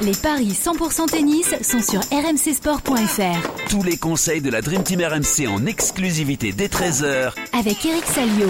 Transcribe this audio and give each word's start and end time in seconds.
Les 0.00 0.12
paris 0.12 0.50
100% 0.50 1.06
tennis 1.06 1.56
sont 1.60 1.80
sur 1.80 1.98
rmcsport.fr. 2.16 3.68
Tous 3.68 3.82
les 3.82 3.96
conseils 3.96 4.40
de 4.40 4.48
la 4.48 4.62
Dream 4.62 4.84
Team 4.84 5.00
RMC 5.00 5.48
en 5.48 5.66
exclusivité 5.66 6.52
dès 6.52 6.68
13h 6.68 7.32
Avec 7.52 7.84
Eric 7.84 8.04
Salio. 8.04 8.46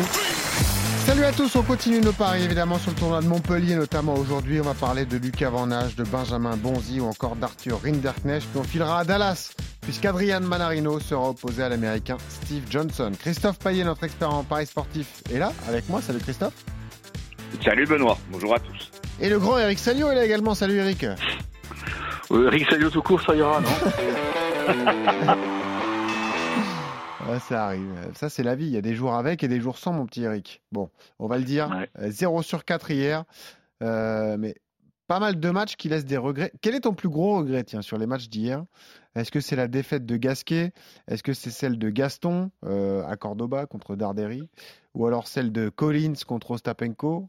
Salut 1.07 1.25
à 1.25 1.33
tous, 1.33 1.57
on 1.57 1.63
continue 1.63 2.01
nos 2.01 2.13
paris 2.13 2.43
évidemment 2.45 2.79
sur 2.79 2.91
le 2.91 2.97
tournoi 2.99 3.23
de 3.23 3.29
Montpellier, 3.29 3.77
notamment 3.77 4.13
aujourd'hui 4.13 4.61
on 4.61 4.65
va 4.65 4.75
parler 4.75 5.07
de 5.07 5.17
Lucas 5.17 5.49
Van 5.49 5.67
Nage, 5.67 5.97
de 5.97 6.05
Benjamin 6.05 6.55
Bonzi 6.59 7.01
ou 7.01 7.07
encore 7.07 7.35
d'Arthur 7.35 7.81
Rinderknecht, 7.83 8.47
puis 8.47 8.61
on 8.61 8.65
filera 8.65 9.01
à 9.01 9.05
Dallas 9.05 9.53
puisqu'Adrian 9.81 10.43
Manarino 10.43 11.01
sera 11.01 11.31
opposé 11.31 11.63
à 11.63 11.71
l'américain 11.71 12.19
Steve 12.29 12.65
Johnson. 12.69 13.11
Christophe 13.19 13.59
Payet, 13.59 13.85
notre 13.85 14.05
expert 14.05 14.35
en 14.35 14.45
paris 14.45 14.67
sportif, 14.67 15.23
est 15.33 15.39
là 15.39 15.55
avec 15.67 15.89
moi, 15.89 16.03
salut 16.03 16.19
Christophe. 16.19 16.63
Salut 17.65 17.87
Benoît, 17.87 18.19
bonjour 18.31 18.55
à 18.55 18.59
tous. 18.59 18.98
Et 19.21 19.29
le 19.29 19.39
grand 19.39 19.59
Eric 19.59 19.79
Salio 19.79 20.11
est 20.11 20.15
là 20.15 20.25
également, 20.25 20.55
salut 20.55 20.77
Eric. 20.77 21.05
Euh, 22.31 22.47
Eric 22.47 22.71
Salio 22.71 22.89
tout 22.89 23.03
court, 23.03 23.21
ça 23.21 23.35
ira, 23.35 23.61
non 23.61 23.69
Ouais, 27.29 27.41
ça 27.41 27.67
arrive. 27.67 27.93
Ça, 28.15 28.31
c'est 28.31 28.43
la 28.43 28.55
vie. 28.55 28.67
Il 28.67 28.73
y 28.73 28.77
a 28.77 28.81
des 28.81 28.95
jours 28.95 29.15
avec 29.15 29.45
et 29.45 29.49
des 29.49 29.61
jours 29.61 29.77
sans, 29.77 29.93
mon 29.93 30.07
petit 30.07 30.23
Eric. 30.23 30.63
Bon, 30.73 30.91
on 31.19 31.27
va 31.27 31.37
le 31.37 31.45
dire. 31.45 31.69
Ouais. 31.69 31.91
Euh, 31.99 32.11
0 32.11 32.43
sur 32.43 32.65
4 32.65 32.91
hier. 32.91 33.25
Euh, 33.83 34.37
mais 34.39 34.55
pas 35.09 35.19
mal 35.19 35.41
de 35.41 35.51
matchs 35.51 35.77
qui 35.77 35.89
laissent 35.89 36.05
des 36.05 36.17
regrets. 36.17 36.53
Quel 36.63 36.75
est 36.75 36.81
ton 36.81 36.95
plus 36.95 37.09
gros 37.09 37.39
regret, 37.39 37.65
tiens, 37.65 37.83
sur 37.83 37.99
les 37.99 38.07
matchs 38.07 38.29
d'hier? 38.29 38.65
Est-ce 39.15 39.33
que 39.33 39.41
c'est 39.41 39.57
la 39.57 39.69
défaite 39.69 40.07
de 40.07 40.17
Gasquet? 40.17 40.73
Est-ce 41.09 41.23
que 41.23 41.33
c'est 41.33 41.51
celle 41.51 41.79
de 41.79 41.91
Gaston 41.91 42.51
euh, 42.65 43.05
à 43.07 43.17
Cordoba 43.17 43.67
contre 43.67 43.97
Darderi 43.97 44.49
Ou 44.95 45.07
alors 45.07 45.27
celle 45.27 45.51
de 45.51 45.71
Collins 45.71 46.15
contre 46.27 46.53
Ostapenko? 46.53 47.29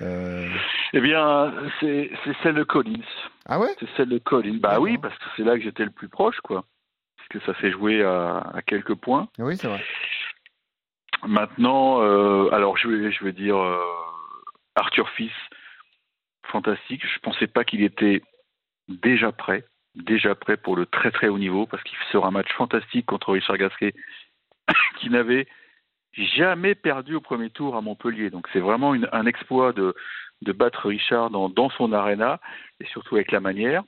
Euh, 0.00 0.48
Eh 0.96 1.00
bien, 1.00 1.52
c'est 1.80 2.08
celle 2.44 2.54
de 2.54 2.62
Collins. 2.62 3.02
Ah 3.46 3.58
ouais? 3.58 3.74
C'est 3.80 3.88
celle 3.96 4.10
de 4.10 4.18
Collins. 4.18 4.58
Bah 4.60 4.78
oui, 4.78 4.96
parce 4.96 5.18
que 5.18 5.24
c'est 5.36 5.42
là 5.42 5.56
que 5.56 5.64
j'étais 5.64 5.84
le 5.84 5.90
plus 5.90 6.08
proche, 6.08 6.38
quoi. 6.40 6.64
Parce 7.16 7.28
que 7.30 7.40
ça 7.40 7.54
fait 7.54 7.72
jouer 7.72 8.04
à, 8.04 8.38
à 8.54 8.62
quelques 8.62 8.94
points. 8.94 9.26
Oui, 9.38 9.56
c'est 9.56 9.66
vrai. 9.66 9.84
Maintenant, 11.26 12.00
euh, 12.00 12.48
alors 12.52 12.76
je 12.76 12.86
vais, 12.86 13.10
je 13.10 13.24
vais 13.24 13.32
dire 13.32 13.56
euh, 13.56 13.76
Arthur 14.76 15.08
Fils, 15.10 15.32
fantastique. 16.46 17.04
Je 17.04 17.18
pensais 17.18 17.48
pas 17.48 17.64
qu'il 17.64 17.82
était 17.82 18.22
déjà 18.86 19.32
prêt, 19.32 19.64
déjà 19.96 20.36
prêt 20.36 20.56
pour 20.56 20.76
le 20.76 20.86
très 20.86 21.10
très 21.10 21.26
haut 21.26 21.38
niveau, 21.38 21.66
parce 21.66 21.82
qu'il 21.82 21.98
sera 22.12 22.28
un 22.28 22.30
match 22.30 22.52
fantastique 22.52 23.06
contre 23.06 23.32
Richard 23.32 23.58
Gasquet, 23.58 23.94
qui 25.00 25.10
n'avait 25.10 25.48
jamais 26.16 26.74
perdu 26.74 27.14
au 27.14 27.20
premier 27.20 27.50
tour 27.50 27.76
à 27.76 27.80
Montpellier. 27.80 28.30
Donc 28.30 28.46
c'est 28.52 28.60
vraiment 28.60 28.94
une- 28.94 29.08
un 29.12 29.26
exploit 29.26 29.72
de, 29.72 29.94
de 30.42 30.52
battre 30.52 30.88
Richard 30.88 31.30
dans, 31.30 31.48
dans 31.48 31.70
son 31.70 31.92
arena, 31.92 32.40
et 32.80 32.86
surtout 32.86 33.16
avec 33.16 33.32
la 33.32 33.40
manière. 33.40 33.82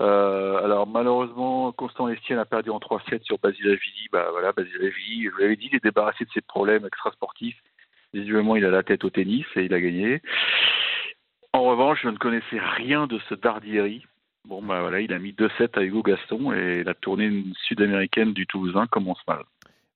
Euh, 0.00 0.62
alors 0.62 0.86
malheureusement, 0.86 1.72
Constant 1.72 2.08
Estienne 2.08 2.38
a 2.38 2.44
perdu 2.44 2.70
en 2.70 2.78
3-7 2.78 3.22
sur 3.22 3.38
Basilavili. 3.38 4.08
Bah 4.12 4.28
voilà, 4.30 4.52
Basilavili, 4.52 5.24
je 5.24 5.30
vous 5.30 5.38
l'avais 5.38 5.56
dit, 5.56 5.68
il 5.72 5.76
est 5.76 5.82
débarrassé 5.84 6.24
de 6.24 6.30
ses 6.30 6.42
problèmes 6.42 6.84
extrasportifs. 6.86 7.56
Visiblement, 8.12 8.56
il 8.56 8.64
a 8.64 8.70
la 8.70 8.82
tête 8.82 9.04
au 9.04 9.10
tennis 9.10 9.46
et 9.56 9.64
il 9.64 9.74
a 9.74 9.80
gagné. 9.80 10.20
En 11.52 11.62
revanche, 11.62 12.00
je 12.02 12.08
ne 12.08 12.16
connaissais 12.18 12.58
rien 12.58 13.06
de 13.06 13.18
ce 13.28 13.34
Dardieri. 13.34 14.04
Bon, 14.44 14.62
bah 14.62 14.80
voilà, 14.82 15.00
il 15.00 15.12
a 15.12 15.18
mis 15.18 15.32
2-7 15.32 15.78
à 15.78 15.82
Hugo 15.82 16.02
Gaston 16.02 16.52
et 16.52 16.84
la 16.84 16.94
tournée 16.94 17.44
sud-américaine 17.66 18.32
du 18.32 18.46
Toulousain 18.46 18.86
commence 18.86 19.20
mal. 19.26 19.42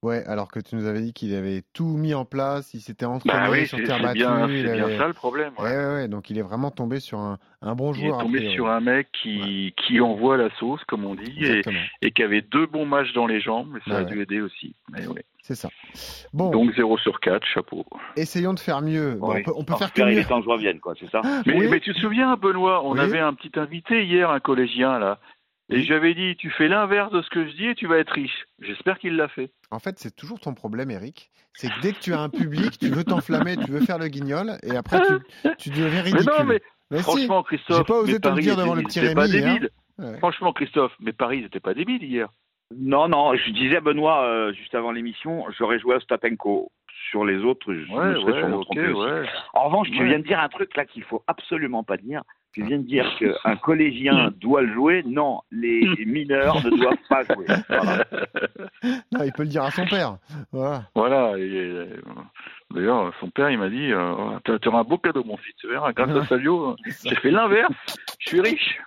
Ouais, 0.03 0.25
alors 0.27 0.51
que 0.51 0.61
tu 0.61 0.77
nous 0.77 0.87
avais 0.87 1.01
dit 1.03 1.13
qu'il 1.13 1.35
avait 1.35 1.63
tout 1.75 1.85
mis 1.99 2.15
en 2.15 2.25
place, 2.25 2.73
il 2.73 2.81
s'était 2.81 3.05
entraîné 3.05 3.39
Bah 3.39 3.51
oui, 3.51 3.67
sur 3.67 3.77
terre 3.77 3.97
c'est 3.99 4.03
battue. 4.03 4.19
bien, 4.19 4.49
il 4.49 4.57
c'est 4.67 4.73
bien 4.75 4.85
avait- 4.87 4.97
ça 4.97 5.07
le 5.07 5.13
problème. 5.13 5.53
ouais. 5.59 5.65
Ouais, 5.65 5.77
ouais, 5.77 5.93
ouais, 5.95 6.09
donc 6.09 6.31
il 6.31 6.39
est 6.39 6.43
vraiment 6.43 6.71
tombé 6.71 7.01
sur 7.01 7.19
un, 7.19 7.39
un 7.61 7.75
bon 7.75 7.93
Il 7.93 8.05
est 8.05 8.07
joueur. 8.07 8.21
a 8.21 8.23
tombé 8.23 8.51
sur 8.55 8.69
un 8.71 8.81
mec 8.81 9.09
qui, 9.23 9.75
qui 9.77 10.01
envoie 10.01 10.39
la 10.39 10.49
sauce, 10.59 10.81
comme 10.89 11.05
on 11.05 11.15
dit, 11.15 11.45
et, 11.45 11.61
et 12.01 12.13
qui 12.13 12.23
avait 12.23 12.41
deux 12.41 12.65
bons 12.67 12.87
matchs 12.87 13.13
dans 13.13 13.27
les 13.27 13.43
jambes, 13.43 13.69
mais 13.75 13.81
ça 13.87 13.91
Ouais, 13.91 13.97
a 14.01 14.05
ouais. 14.05 14.11
dû 14.11 14.23
aider 14.23 14.41
aussi. 14.41 14.75
Mais 14.91 15.07
ouais. 15.07 15.23
c'est 15.43 15.55
ça. 15.55 15.69
Bon, 16.33 16.49
Donc 16.51 16.73
0 16.77 16.97
sur 16.97 17.21
4, 17.21 17.45
chapeau. 17.47 17.85
essayons 18.17 18.55
de 18.55 18.61
faire 18.61 18.81
mieux. 18.81 19.17
Bon, 19.17 19.35
Oui. 19.35 19.41
on 19.41 19.43
peut, 19.43 19.53
on 19.55 19.65
peut 19.65 19.75
En 19.75 19.77
faire 19.77 19.93
que 19.93 20.01
mieux. 20.01 20.15
les 20.17 20.25
temps 20.25 20.41
vienne, 20.57 20.81
quoi, 20.81 20.95
c'est 20.99 21.11
ça 21.11 21.21
Mais, 21.45 21.55
Oui. 21.59 21.69
mais 21.71 21.79
tu 21.81 21.93
te 21.93 21.99
souviens, 22.01 22.37
Benoît, 22.37 22.83
on 22.87 22.93
Oui. 22.95 23.01
avait 23.01 23.21
un 23.21 23.35
petit 23.35 23.53
invité 23.59 24.07
hier, 24.07 24.31
un 24.31 24.41
collégien, 24.41 24.99
là. 24.99 25.19
Et 25.71 25.83
j'avais 25.83 26.15
dit, 26.15 26.37
tu 26.37 26.51
fais 26.51 26.69
l'inverse 26.69 27.13
de 27.13 27.23
ce 27.23 27.31
que 27.31 27.47
je 27.47 27.53
dis 27.57 27.67
et 27.67 27.75
tu 27.75 27.87
vas 27.87 27.99
être 27.99 28.11
riche. 28.13 28.47
J'espère 28.61 28.99
qu'il 28.99 29.17
l'a 29.17 29.29
fait. 29.29 29.51
En 29.71 29.79
fait, 29.79 29.99
c'est 29.99 30.15
toujours 30.15 30.41
ton 30.41 30.53
problème, 30.55 30.91
Eric. 30.91 31.31
C'est 31.53 31.69
que 31.69 31.81
dès 31.81 31.93
que 31.93 31.99
tu 32.01 32.13
as 32.13 32.21
un 32.21 32.29
public, 32.29 32.79
tu 32.79 32.89
veux 32.89 33.05
t'enflammer, 33.05 33.57
tu 33.57 33.71
veux 33.71 33.81
faire 33.81 33.99
le 33.99 34.09
guignol, 34.09 34.53
et 34.63 34.77
après 34.77 35.01
tu, 35.07 35.15
tu 35.59 35.71
deviens 35.71 36.03
Mais 36.03 36.11
ridicule. 36.11 36.27
non, 36.39 36.45
mais 36.45 36.61
Mais 36.91 36.99
si. 36.99 37.03
franchement, 37.05 37.43
Christophe, 37.43 37.79
j'ai 37.79 37.85
pas 37.85 37.99
osé 38.01 38.21
te 38.21 38.29
le 38.29 38.41
dire 38.41 38.57
devant 38.57 38.75
le 38.75 38.83
petit 38.83 39.01
pas 39.15 39.29
débiles. 39.29 39.71
Ouais. 39.99 40.17
Franchement, 40.19 40.53
Christophe, 40.53 40.93
mes 41.01 41.13
paris 41.13 41.43
n'étaient 41.43 41.61
pas 41.61 41.75
débiles 41.75 42.03
hier. 42.03 42.29
Non, 42.77 43.09
non, 43.09 43.35
je 43.35 43.51
disais 43.51 43.77
à 43.77 43.81
Benoît, 43.81 44.25
euh, 44.25 44.53
juste 44.53 44.75
avant 44.75 44.93
l'émission, 44.93 45.45
j'aurais 45.59 45.79
joué 45.79 45.97
à 45.97 46.01
Stapenko. 46.01 46.71
Sur 47.11 47.25
les 47.25 47.39
autres, 47.39 47.73
je 47.75 47.93
Ouais, 47.93 48.05
me 48.07 48.15
serais 48.21 48.33
ouais, 48.33 48.39
sûrement 48.41 48.61
trompé 48.63 48.93
ouais. 48.93 49.29
En 49.55 49.65
revanche, 49.65 49.91
tu 49.91 49.99
Ouais. 50.01 50.09
viens 50.09 50.19
de 50.21 50.25
dire 50.25 50.39
un 50.39 50.49
truc 50.49 50.77
là 50.77 50.85
qu'il 50.85 51.03
faut 51.03 51.25
absolument 51.27 51.83
pas 51.83 51.97
dire. 51.97 52.23
Tu 52.53 52.65
viens 52.65 52.79
de 52.79 52.87
dire 52.87 53.07
qu'un 53.19 53.57
collégien 53.57 54.33
doit 54.41 54.63
le 54.63 54.75
jouer. 54.75 55.05
Non, 55.07 55.41
les 55.53 55.87
mineurs 56.05 56.65
ne 56.65 56.71
doivent 56.71 56.97
pas 57.09 57.23
jouer. 57.23 57.47
Voilà. 57.69 58.05
Non, 59.13 59.23
il 59.25 59.33
peut 59.33 59.43
le 59.43 59.49
dire 59.49 59.63
à 59.63 59.71
son 59.71 59.87
père. 59.87 60.17
Voilà. 60.53 60.85
Voilà. 60.95 61.39
et, 61.39 61.87
D'ailleurs, 62.73 63.13
son 63.21 63.31
père, 63.31 63.51
il 63.51 63.59
m'a 63.59 63.69
dit, 63.69 63.93
euh, 63.93 64.39
tu 64.45 64.69
auras 64.69 64.81
un 64.81 64.85
beau 64.85 64.99
cadeau, 64.99 65.25
mon 65.25 65.37
fils. 65.37 65.55
Tu 65.57 65.69
verras, 65.69 65.93
grâce 65.93 66.11
à 66.11 66.25
Salio, 66.29 66.77
j'ai 67.05 67.17
fait 67.17 67.31
l'inverse. 67.31 67.73
Je 68.19 68.29
suis 68.29 68.41
riche. 68.41 68.81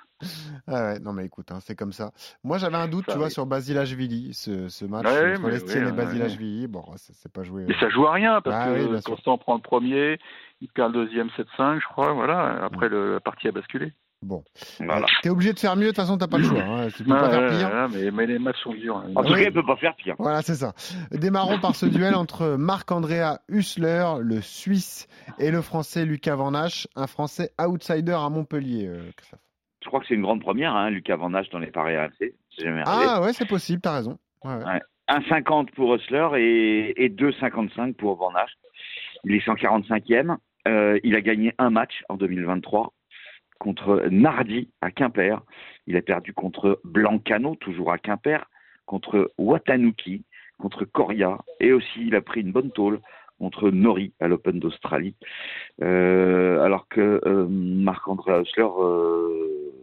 Ah 0.68 0.74
ouais, 0.94 1.00
non 1.00 1.14
mais 1.14 1.26
écoute, 1.26 1.52
hein, 1.52 1.60
c'est 1.62 1.76
comme 1.76 1.92
ça. 1.94 2.12
Moi 2.44 2.58
j'avais 2.58 2.78
un 2.78 2.88
doute, 2.88 3.06
Ça 3.06 3.14
tu 3.14 3.18
vois, 3.18 3.30
sur 3.30 3.46
Basilashvili, 3.46 4.34
ce, 4.34 4.68
ce 4.70 4.86
match 4.86 5.06
Ouais, 5.06 5.34
entre 5.34 5.42
mais 5.44 5.52
l'Estienne 5.52 5.84
oui, 5.84 5.90
et 5.90 5.92
ouais, 5.92 5.98
Basilashvili. 5.98 6.68
Bon, 6.68 6.84
ça 6.96 7.14
c'est 7.16 7.32
pas 7.32 7.44
joué. 7.44 7.66
Mais 7.68 7.76
ça 7.80 7.90
joue 7.90 8.06
à 8.08 8.14
rien 8.14 8.42
parce 8.42 8.56
Ah 8.60 8.74
que. 8.74 9.02
Constant 9.04 9.38
prend 9.38 9.56
le 9.56 9.62
premier, 9.62 10.20
il 10.62 10.68
perd 10.70 10.94
le 10.94 11.06
deuxième 11.06 11.28
7-5, 11.30 11.80
je 11.80 11.86
crois. 11.88 12.14
Voilà. 12.14 12.64
Après, 12.64 12.90
le, 12.90 13.14
la 13.14 13.20
partie 13.20 13.48
a 13.48 13.52
basculé. 13.52 13.94
Bon, 14.26 14.42
Voilà. 14.80 15.06
t'es 15.22 15.28
obligé 15.30 15.52
de 15.52 15.60
faire 15.60 15.76
mieux, 15.76 15.82
de 15.82 15.88
toute 15.88 15.98
façon 15.98 16.18
t'as 16.18 16.28
pas 16.28 16.38
le 16.38 16.46
choix. 16.46 16.62
Hein. 16.62 16.88
Tu 16.96 17.04
peux 17.04 17.10
pas 17.10 17.30
faire 17.30 17.50
pire. 17.50 17.90
mais, 17.92 18.10
mais 18.10 18.26
les 18.26 18.40
matchs 18.40 18.64
sont 18.64 18.72
durs. 18.74 18.96
hein. 18.96 19.12
En 19.16 19.22
tout 19.26 19.34
cas, 19.34 19.42
il 19.42 19.52
peut 19.52 19.66
pas 19.66 19.76
faire 19.76 19.94
pire. 19.98 20.16
Voilà, 20.18 20.42
c'est 20.42 20.56
ça. 20.56 20.72
Démarrons 21.12 21.60
par 21.60 21.76
ce 21.76 21.86
duel 21.86 22.16
entre 22.16 22.56
Marc-Andrea 22.56 23.40
Hussler, 23.50 24.06
le 24.22 24.40
Suisse, 24.40 25.10
et 25.40 25.52
le 25.52 25.62
Français 25.62 26.06
Lucas 26.06 26.38
Van 26.38 26.54
Hache, 26.54 26.88
un 26.96 27.08
Français 27.08 27.52
outsider 27.62 28.14
à 28.18 28.30
Montpellier. 28.30 28.88
euh, 28.88 29.12
Christophe. 29.18 29.42
Je 29.84 29.88
crois 29.88 30.00
que 30.00 30.08
c'est 30.08 30.16
une 30.16 30.22
grande 30.22 30.42
première, 30.42 30.76
hein, 30.76 30.90
Lucas 30.90 31.18
Van 31.18 31.30
Nage 31.30 31.50
dans 31.50 31.60
les 31.60 31.72
paris 31.72 31.98
RMC. 31.98 32.34
Ah 32.86 33.22
ouais, 33.22 33.34
c'est 33.34 33.48
possible, 33.48 33.82
t'as 33.82 33.96
raison. 33.96 34.18
Ouais, 34.44 34.56
ouais. 34.56 34.82
1,50 35.10 35.72
pour 35.72 35.94
Hustler 35.94 36.28
et, 36.38 37.04
et 37.04 37.10
2,55 37.10 37.94
pour 37.94 38.16
Van 38.16 38.34
Hache. 38.34 38.54
Il 39.26 39.36
est 39.36 39.46
145e. 39.46 40.38
Euh, 40.68 41.00
il 41.04 41.16
a 41.16 41.22
gagné 41.22 41.54
un 41.58 41.70
match 41.70 42.04
en 42.08 42.16
2023 42.16 42.94
contre 43.60 44.08
Nardi 44.10 44.70
à 44.82 44.92
Quimper. 44.92 45.42
Il 45.88 45.98
a 45.98 46.02
perdu 46.02 46.34
contre 46.34 46.80
Blancano, 46.86 47.56
toujours 47.56 47.92
à 47.92 47.98
Quimper, 47.98 48.50
contre 48.86 49.32
Watanuki, 49.38 50.24
contre 50.58 50.86
Coria. 50.86 51.38
Et 51.60 51.74
aussi, 51.74 52.08
il 52.08 52.16
a 52.16 52.22
pris 52.22 52.42
une 52.42 52.52
bonne 52.52 52.72
tôle 52.72 53.02
contre 53.44 53.72
Nori 53.72 54.14
à 54.22 54.30
l'Open 54.30 54.58
d'Australie. 54.58 55.16
Euh, 55.82 56.62
alors 56.62 56.88
que 56.88 57.20
euh, 57.26 57.46
Marc-André 57.50 58.40
Hustler 58.40 58.64
euh, 58.64 59.74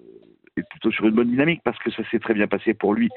est 0.57 0.67
plutôt 0.71 0.91
sur 0.91 1.05
une 1.05 1.15
bonne 1.15 1.29
dynamique 1.29 1.61
parce 1.63 1.79
que 1.79 1.91
ça 1.91 2.03
s'est 2.11 2.21
très 2.21 2.33
bien 2.33 2.47
passé 2.47 2.73
pour 2.73 2.95
lui 2.95 3.11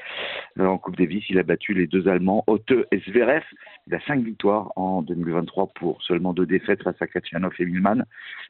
en 0.60 0.76
Coupe 0.76 0.96
Davis. 0.96 1.24
Il 1.30 1.38
a 1.38 1.42
battu 1.44 1.72
les 1.72 1.86
deux 1.86 2.08
Allemands, 2.08 2.44
Otte 2.46 2.74
et 2.92 2.98
Zverev. 2.98 3.42
Il 3.86 3.94
a 3.94 4.00
cinq 4.00 4.22
victoires 4.22 4.70
en 4.76 5.00
2023 5.00 5.68
pour 5.74 6.02
seulement 6.02 6.34
deux 6.34 6.46
défaites 6.46 6.82
face 6.82 7.00
à 7.00 7.06
Kachanov 7.06 7.54
et 7.58 7.64
Milman. 7.64 8.04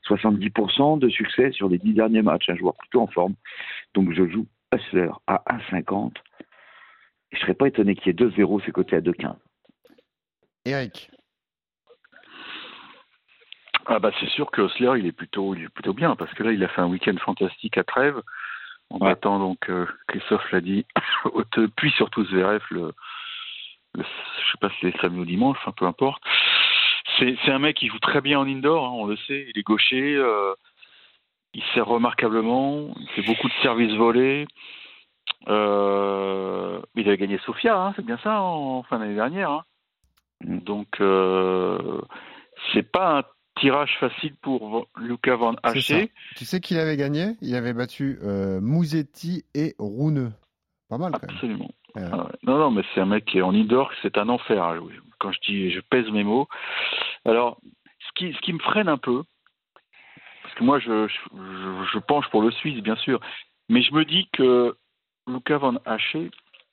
70% 0.09 0.99
de 0.99 1.09
succès 1.09 1.53
sur 1.53 1.69
les 1.69 1.79
dix 1.79 1.95
derniers 1.95 2.23
matchs. 2.23 2.49
Un 2.49 2.57
joueur 2.57 2.75
plutôt 2.75 3.03
en 3.03 3.07
forme. 3.07 3.35
Donc 3.95 4.13
je 4.13 4.27
joue 4.27 4.47
Hustler 4.75 5.11
à 5.29 5.45
1,50. 5.71 6.11
Et 7.31 7.37
je 7.37 7.41
serais 7.41 7.55
pas 7.55 7.69
étonné 7.69 7.95
qu'il 7.95 8.09
y 8.09 8.11
ait 8.11 8.27
2-0, 8.27 8.63
c'est 8.67 8.73
coté 8.73 8.97
à 8.97 9.01
2,15. 9.01 9.37
Eric. 10.65 11.11
Ah 13.87 13.99
bah 13.99 14.11
c'est 14.21 14.29
sûr 14.31 14.51
que 14.51 14.63
Osler 14.63 14.93
il 14.99 15.07
est 15.07 15.13
plutôt 15.13 15.55
il 15.55 15.65
est 15.65 15.69
plutôt 15.69 15.93
bien 15.93 16.17
parce 16.17 16.33
que 16.35 16.43
là 16.43 16.53
il 16.53 16.63
a 16.65 16.69
fait 16.69 16.81
un 16.81 16.87
week-end 16.87 17.17
fantastique 17.19 17.77
à 17.79 17.85
Trèves 17.85 18.21
en 18.91 18.99
Ouais. 18.99 19.09
battant 19.11 19.39
donc 19.39 19.69
euh, 19.71 19.87
Christophe 20.09 20.51
l'a 20.53 20.61
dit 20.61 20.87
puis 21.77 21.91
surtout 21.93 22.25
Zverev 22.25 22.63
le, 22.71 22.93
le 23.95 24.03
je 24.03 24.53
sais 24.53 24.59
pas 24.61 24.71
si 24.71 24.77
c'est 24.83 25.01
samedi 25.01 25.21
ou 25.21 25.25
dimanche 25.25 25.57
enfin, 25.61 25.73
peu 25.77 25.87
importe 25.87 26.23
c'est 27.19 27.37
c'est 27.45 27.51
un 27.53 27.59
mec 27.59 27.77
qui 27.77 27.89
joue 27.89 27.99
très 27.99 28.21
bien 28.21 28.39
en 28.39 28.47
indoor 28.47 28.87
hein, 28.87 28.93
on 28.95 29.07
le 29.07 29.17
sait 29.17 29.47
il 29.55 29.59
est 29.59 29.63
gaucher 29.63 30.15
euh, 30.17 30.55
il 31.55 31.63
sert 31.75 31.87
remarquablement 31.87 32.95
il 32.99 33.09
fait 33.11 33.23
beaucoup 33.23 33.49
de 33.49 33.55
services 33.63 33.95
volés 33.95 34.47
euh, 35.49 36.81
il 36.95 37.09
a 37.11 37.17
gagné 37.17 37.39
Sofia 37.39 37.77
hein, 37.79 37.93
c'est 37.97 38.05
bien 38.05 38.19
ça 38.23 38.41
en 38.41 38.83
fin 38.85 38.99
d'année 38.99 39.15
dernière 39.15 39.51
hein. 39.51 39.65
Mm. 40.45 40.59
donc 40.61 40.89
euh, 41.01 42.01
c'est 42.73 42.91
pas 42.91 43.19
un 43.19 43.23
tirage 43.57 43.97
facile 43.99 44.35
pour 44.43 44.87
Luca 44.99 45.37
Van. 45.37 45.55
Haché. 45.63 46.11
Tu 46.37 46.45
sais 46.45 46.61
qu'il 46.61 46.79
avait 46.79 46.97
gagné? 46.97 47.37
Il 47.41 47.55
avait 47.55 47.73
battu 47.73 48.19
euh, 48.23 48.61
Mouzetti 48.61 49.45
et 49.55 49.75
Rouneux. 49.79 50.33
Pas 50.89 50.99
mal 50.99 51.13
quand 51.13 51.23
même. 51.23 51.31
Absolument. 51.37 51.71
Ouais. 51.95 52.03
Ah 52.13 52.25
ouais. 52.25 52.33
Non, 52.43 52.59
non, 52.59 52.71
mais 52.71 52.83
c'est 52.95 53.01
un 53.01 53.07
mec 53.07 53.25
qui 53.25 53.39
est 53.39 53.43
en 53.43 53.55
indoor, 53.55 53.91
c'est 54.03 54.19
un 54.19 54.29
enfer. 54.29 54.63
à 54.63 54.77
jouer. 54.77 54.95
Quand 55.19 55.33
je 55.33 55.39
dis, 55.47 55.71
je 55.71 55.81
pèse 55.81 56.11
mes 56.11 56.25
mots. 56.25 56.49
Alors, 57.25 57.59
ce 58.01 58.13
qui, 58.15 58.33
ce 58.35 58.41
qui 58.41 58.53
me 58.53 58.59
freine 58.59 58.89
un 58.89 58.99
peu, 58.99 59.23
parce 60.43 60.55
que 60.57 60.65
moi, 60.65 60.79
je, 60.79 61.07
je, 61.09 61.15
je- 61.37 61.87
je 61.93 61.99
penche 62.01 62.29
pour 62.31 62.43
le 62.43 62.51
Suisse, 62.51 62.83
bien 62.83 62.97
sûr, 62.97 63.21
mais 63.69 63.83
je 63.83 63.95
me 63.95 64.05
dis 64.05 64.29
que 64.33 64.77
Luca 65.27 65.57
Van 65.59 65.77
Haché, 65.87 66.31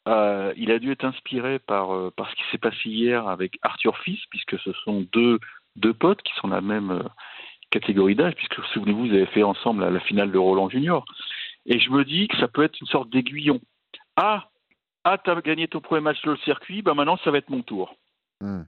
euh, 0.08 0.54
il 0.58 0.72
a 0.72 0.80
dû 0.80 0.92
être 0.92 1.06
inspiré 1.06 1.60
par, 1.60 1.94
euh, 1.94 2.12
par 2.18 2.30
ce 2.32 2.36
qui 2.36 2.42
s'est 2.52 2.58
passé 2.58 2.90
hier 2.90 3.28
avec 3.28 3.58
Arthur 3.62 3.98
Fils, 4.00 4.20
puisque 4.32 4.60
ce 4.60 4.74
sont 4.84 5.06
deux, 5.14 5.40
deux 5.76 5.94
potes 5.94 6.22
qui 6.22 6.34
sont 6.36 6.48
la 6.48 6.62
même 6.62 6.92
euh, 6.92 7.04
catégorie 7.70 8.16
d'âge, 8.16 8.36
puisque 8.36 8.64
souvenez-vous, 8.74 9.08
vous 9.08 9.14
avez 9.14 9.26
fait 9.28 9.44
ensemble 9.44 9.88
la, 9.88 10.00
finale 10.02 10.32
de 10.32 10.38
Roland 10.38 10.70
Junior. 10.70 11.06
Et 11.66 11.80
je 11.80 11.90
me 11.90 12.04
dis 12.04 12.28
que 12.28 12.38
ça 12.38 12.48
peut 12.48 12.64
être 12.64 12.80
une 12.80 12.88
sorte 12.88 13.10
d'aiguillon. 13.10 13.60
Ah, 14.16 14.50
ah, 15.04 15.18
t'as 15.18 15.40
gagné 15.42 15.68
ton 15.68 15.80
premier 15.80 16.02
match 16.02 16.20
sur 16.20 16.32
le 16.32 16.38
circuit, 16.38 16.82
bah 16.82 16.94
maintenant 16.94 17.18
ça 17.24 17.32
va 17.32 17.40
être 17.40 17.50
mon 17.50 17.64
tour. 17.64 17.96
Hmm. 18.42 18.64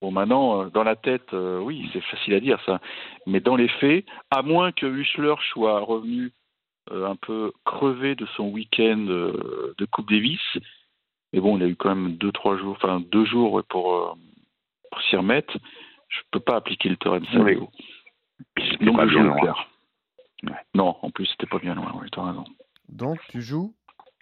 Bon, 0.00 0.10
maintenant, 0.10 0.62
euh, 0.62 0.70
dans 0.70 0.82
la 0.82 0.96
tête, 0.96 1.32
euh, 1.32 1.60
oui, 1.60 1.88
c'est 1.92 2.00
facile 2.02 2.34
à 2.34 2.40
dire 2.40 2.60
ça. 2.66 2.80
Mais 3.26 3.40
dans 3.40 3.56
les 3.56 3.68
faits, 3.68 4.04
à 4.30 4.42
moins 4.42 4.72
que 4.72 4.86
Huchler 4.86 5.34
soit 5.52 5.80
revenu 5.80 6.32
euh, 6.90 7.06
un 7.06 7.16
peu 7.16 7.52
crevé 7.64 8.16
de 8.16 8.26
son 8.36 8.48
week-end 8.48 9.06
euh, 9.08 9.74
de 9.78 9.84
Coupe 9.84 10.10
Davis, 10.10 10.40
mais 11.32 11.40
bon, 11.40 11.56
il 11.56 11.62
a 11.62 11.68
eu 11.68 11.76
quand 11.76 11.94
même 11.94 12.16
deux, 12.16 12.32
trois 12.32 12.58
jours, 12.58 12.76
enfin 12.76 13.00
deux 13.00 13.24
jours 13.24 13.62
pour, 13.68 14.18
pour 14.90 15.02
s'y 15.02 15.16
remettre, 15.16 15.56
je 16.14 16.20
peux 16.30 16.40
pas 16.40 16.56
appliquer 16.56 16.88
le 16.90 16.96
théorème 16.96 17.24
Oui. 17.34 17.58
Puis 18.54 18.68
c'était 18.70 18.84
Donc 18.84 18.96
pas 18.96 19.06
je 19.06 19.10
bien 19.14 19.22
joue 19.22 19.28
loin. 19.28 19.38
clair. 19.40 19.68
Ouais. 20.44 20.56
Non, 20.74 20.96
en 21.02 21.10
plus, 21.10 21.26
c'était 21.26 21.46
pas 21.46 21.58
bien 21.58 21.74
loin, 21.74 21.92
oui, 22.00 22.08
t'as 22.12 22.24
raison. 22.26 22.44
Donc 22.88 23.18
tu 23.30 23.40
joues 23.40 23.74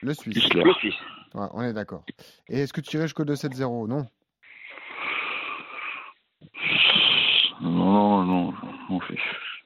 le 0.02 0.14
Suisse. 0.14 0.36
Huchler. 0.36 0.62
Le 0.64 0.72
Suisse. 0.74 0.94
Ouais, 1.34 1.46
on 1.52 1.62
est 1.62 1.72
d'accord. 1.72 2.04
Et 2.48 2.60
est-ce 2.60 2.72
que 2.72 2.80
tu 2.80 2.96
irais 2.96 3.06
jusqu'au 3.06 3.24
2-7-0 3.24 3.88
Non. 3.88 4.06
Non, 7.60 7.70
non, 7.70 8.24
non, 8.24 8.54
je 8.88 8.92
m'en 8.92 9.00
fiche. 9.00 9.64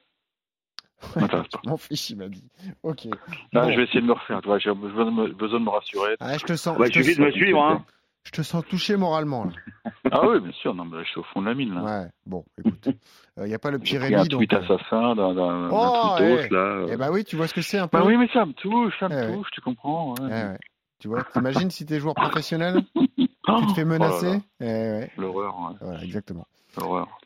M'en 1.65 1.77
fiche, 1.77 2.09
il 2.09 2.17
m'a 2.17 2.27
dit. 2.27 2.43
Ok. 2.83 3.05
Là, 3.53 3.63
Bon. 3.65 3.71
je 3.71 3.77
vais 3.77 3.83
essayer 3.83 4.01
de 4.01 4.05
me 4.07 4.13
refaire. 4.13 4.41
tu 4.41 4.49
J'ai 4.59 4.73
besoin 4.73 5.05
de 5.05 5.11
me, 5.11 5.27
besoin 5.33 5.59
de 5.59 5.65
me 5.65 5.69
rassurer. 5.69 6.15
Ah, 6.19 6.37
je 6.37 6.43
te 6.43 6.55
sens. 6.55 6.77
Bah, 6.77 6.85
je, 6.87 7.01
suffit 7.01 7.15
de 7.15 7.21
me 7.21 7.31
suivre, 7.31 7.63
hein. 7.63 7.85
Je 8.25 8.31
te 8.31 8.41
sens 8.41 8.63
touché 8.67 8.97
moralement. 8.97 9.45
Là. 9.45 9.51
Ah 10.11 10.27
oui, 10.27 10.39
bien 10.39 10.51
sûr. 10.53 10.73
Non, 10.75 10.85
mais 10.85 11.03
je 11.03 11.09
suis 11.09 11.19
au 11.19 11.23
fond 11.33 11.41
de 11.41 11.47
la 11.47 11.55
mine. 11.55 11.73
Là. 11.73 11.81
Ouais. 11.83 12.07
Bon, 12.25 12.45
écoute. 12.59 12.87
Il 13.37 13.43
n'y 13.43 13.53
a 13.53 13.59
pas 13.59 13.71
le 13.71 13.79
petit 13.79 13.93
J'ai 13.93 13.99
pris 13.99 14.13
un 14.13 14.19
Rémi, 14.19 14.29
tweet 14.29 14.51
donc. 14.51 14.61
euh, 14.69 14.75
assassin 14.75 15.15
d'un 15.15 15.69
Oh, 15.71 16.13
tweetos, 16.17 16.41
eh. 16.45 16.53
là. 16.53 16.85
Eh 16.89 16.95
bah 16.95 17.09
oui, 17.11 17.23
tu 17.25 17.35
vois 17.35 17.47
ce 17.47 17.53
que 17.53 17.61
c'est 17.61 17.79
un 17.79 17.87
peu. 17.87 17.97
Bah 17.97 18.03
oui, 18.05 18.15
mais 18.17 18.27
ça 18.31 18.45
me 18.45 18.53
touche, 18.53 18.93
ça 18.99 19.09
me 19.09 19.13
Eh 19.13 19.27
ouais. 19.31 19.33
touche, 19.35 19.47
tu 19.51 19.61
comprends. 19.61 20.13
ouais. 20.13 20.21
Ouais, 20.21 20.29
ouais. 20.29 20.57
Tu 20.99 21.07
vois, 21.07 21.23
t'imagines 21.23 21.69
si 21.71 21.85
t'es 21.85 21.99
joueur 21.99 22.13
professionnel, 22.15 22.81
Oh, 22.95 23.01
tu 23.59 23.65
te 23.67 23.73
fais 23.73 23.83
oh 23.83 23.85
menacer. 23.87 24.41
là, 24.59 25.01
Eh. 25.05 25.07
L'horreur, 25.17 25.73
Voilà, 25.81 26.03
exactement. 26.03 26.45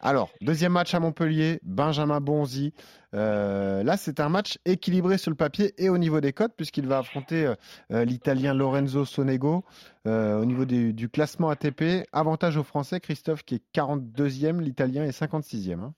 Alors, 0.01 0.30
deuxième 0.42 0.74
match 0.74 0.94
à 0.94 1.00
Montpellier, 1.00 1.60
Benjamin 1.63 2.19
Bonzi. 2.22 2.74
Euh, 3.13 3.84
là, 3.84 3.98
c'est 3.98 4.19
un 4.19 4.30
match 4.30 4.57
équilibré 4.66 5.18
sur 5.18 5.31
le 5.31 5.36
papier 5.36 5.74
et 5.78 5.90
au 5.90 5.98
niveau 5.98 6.22
des 6.22 6.34
cotes, 6.34 6.54
puisqu'il 6.56 6.88
va 6.88 7.00
affronter 7.00 7.46
euh, 7.46 7.56
euh, 7.92 8.06
l'Italien 8.06 8.54
Lorenzo 8.54 9.06
Sonego 9.06 9.63
euh, 10.07 10.40
au 10.42 10.46
niveau 10.46 10.66
du, 10.66 10.94
du 10.94 11.10
classement 11.10 11.50
ATP. 11.50 12.06
Avantage 12.13 12.57
aux 12.57 12.63
Français, 12.63 13.00
Christophe 13.00 13.44
qui 13.44 13.56
est 13.56 13.63
42e, 13.75 14.62
l'Italien 14.62 15.04
est 15.04 15.19
56e. 15.19 15.80
hein. 15.80 15.94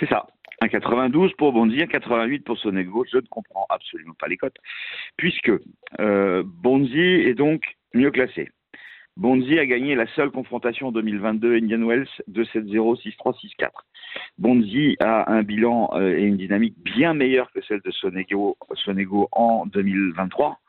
C'est 0.00 0.08
ça. 0.08 0.26
Un 0.60 0.68
92 0.68 1.32
pour 1.38 1.52
Bonzi, 1.52 1.82
un 1.82 1.86
88 1.86 2.40
pour 2.40 2.58
Sonego. 2.58 3.04
Je 3.12 3.18
ne 3.18 3.26
comprends 3.30 3.66
absolument 3.68 4.14
pas 4.18 4.26
les 4.26 4.36
cotes, 4.36 4.56
puisque 5.16 5.52
euh, 6.00 6.42
Bonzi 6.44 6.98
est 6.98 7.34
donc 7.34 7.62
mieux 7.94 8.10
classé. 8.10 8.50
Bonzi 9.18 9.58
a 9.58 9.66
gagné 9.66 9.96
la 9.96 10.06
seule 10.14 10.30
confrontation 10.30 10.86
en 10.86 10.92
2022 10.92 11.56
Indian 11.56 11.82
Wells 11.82 12.08
2-7-0, 12.30 13.02
6-3, 13.02 13.36
6-4. 13.58 13.70
Bonzi 14.38 14.96
a 15.00 15.32
un 15.32 15.42
bilan 15.42 15.90
euh, 15.94 16.16
et 16.16 16.22
une 16.22 16.36
dynamique 16.36 16.76
bien 16.84 17.14
meilleure 17.14 17.50
que 17.50 17.60
celle 17.62 17.80
de 17.80 17.90
Sonego, 17.90 18.56
en 19.32 19.66
2023, 19.66 20.60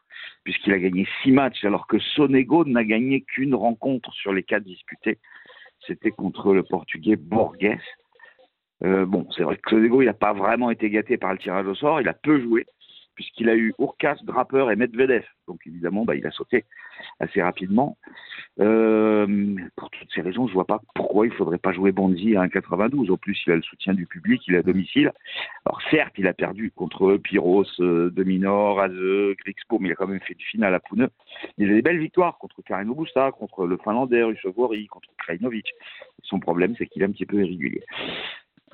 puisqu'il 0.44 0.74
a 0.74 0.80
gagné 0.80 1.08
six 1.22 1.32
matchs, 1.32 1.64
alors 1.64 1.86
que 1.86 2.00
Sonego 2.00 2.66
n'a 2.66 2.84
gagné 2.84 3.22
qu'une 3.22 3.54
rencontre 3.54 4.12
sur 4.14 4.34
les 4.34 4.42
quatre 4.42 4.64
disputés. 4.64 5.20
C'était 5.86 6.10
contre 6.10 6.56
le 6.56 6.64
Portugais 6.64 7.18
Borges. 7.18 7.78
Euh, 8.84 9.06
bon, 9.06 9.28
c'est 9.30 9.44
vrai 9.44 9.58
que 9.58 9.70
Sonego, 9.70 10.02
il 10.02 10.06
n'a 10.06 10.14
pas 10.14 10.34
vraiment 10.34 10.72
été 10.72 10.90
gâté 10.90 11.18
par 11.18 11.34
le 11.34 11.38
tirage 11.38 11.68
au 11.68 11.76
sort. 11.76 12.02
Il 12.02 12.08
a 12.08 12.14
peu 12.14 12.42
joué, 12.42 12.66
puisqu'il 13.20 13.50
a 13.50 13.56
eu 13.56 13.74
Urkas, 13.80 14.16
Draper 14.24 14.72
et 14.72 14.78
Medvedev. 14.78 15.26
Donc 15.46 15.60
évidemment, 15.68 16.06
bah, 16.06 16.16
il 16.16 16.26
a 16.26 16.32
sauté 16.32 16.64
assez 17.20 17.42
rapidement. 17.42 17.98
Euh, 18.62 19.58
pour 19.76 19.90
toutes 19.90 20.10
ces 20.16 20.22
raisons, 20.22 20.48
je 20.48 20.54
vois 20.54 20.64
pas 20.64 20.80
pourquoi 20.96 21.28
il 21.28 21.34
faudrait 21.34 21.58
pas 21.58 21.74
jouer 21.74 21.92
Bonzi 21.92 22.38
à 22.38 22.46
1,92. 22.48 23.12
En 23.12 23.18
plus, 23.18 23.38
il 23.46 23.52
a 23.52 23.58
le 23.58 23.62
soutien 23.62 23.94
du 23.94 24.06
public, 24.06 24.42
il 24.48 24.56
est 24.56 24.60
à 24.60 24.64
domicile. 24.64 25.12
Alors 25.66 25.82
certes, 25.92 26.14
il 26.18 26.28
a 26.28 26.34
perdu 26.34 26.72
contre 26.72 27.18
Pyros, 27.18 27.66
euh, 27.82 28.10
Dominor, 28.10 28.80
Aze, 28.80 29.36
Grixpo, 29.44 29.80
mais 29.80 29.90
il 29.90 29.92
a 29.92 29.96
quand 29.96 30.08
même 30.08 30.22
fait 30.22 30.36
du 30.36 30.46
final 30.46 30.74
à 30.74 30.80
Pouneux. 30.80 31.10
Il 31.58 31.70
a 31.70 31.74
des 31.74 31.82
belles 31.82 32.00
victoires 32.00 32.38
contre 32.38 32.62
Karino 32.62 32.96
Busta, 32.96 33.34
contre 33.34 33.68
le 33.68 33.76
Finlandais 33.84 34.24
Rusovori, 34.24 34.88
contre 34.88 35.10
Krajinovic. 35.18 35.68
Son 36.24 36.40
problème, 36.40 36.74
c'est 36.78 36.86
qu'il 36.86 37.02
est 37.02 37.06
un 37.06 37.12
petit 37.12 37.26
peu 37.26 37.44
irrégulier. 37.44 37.84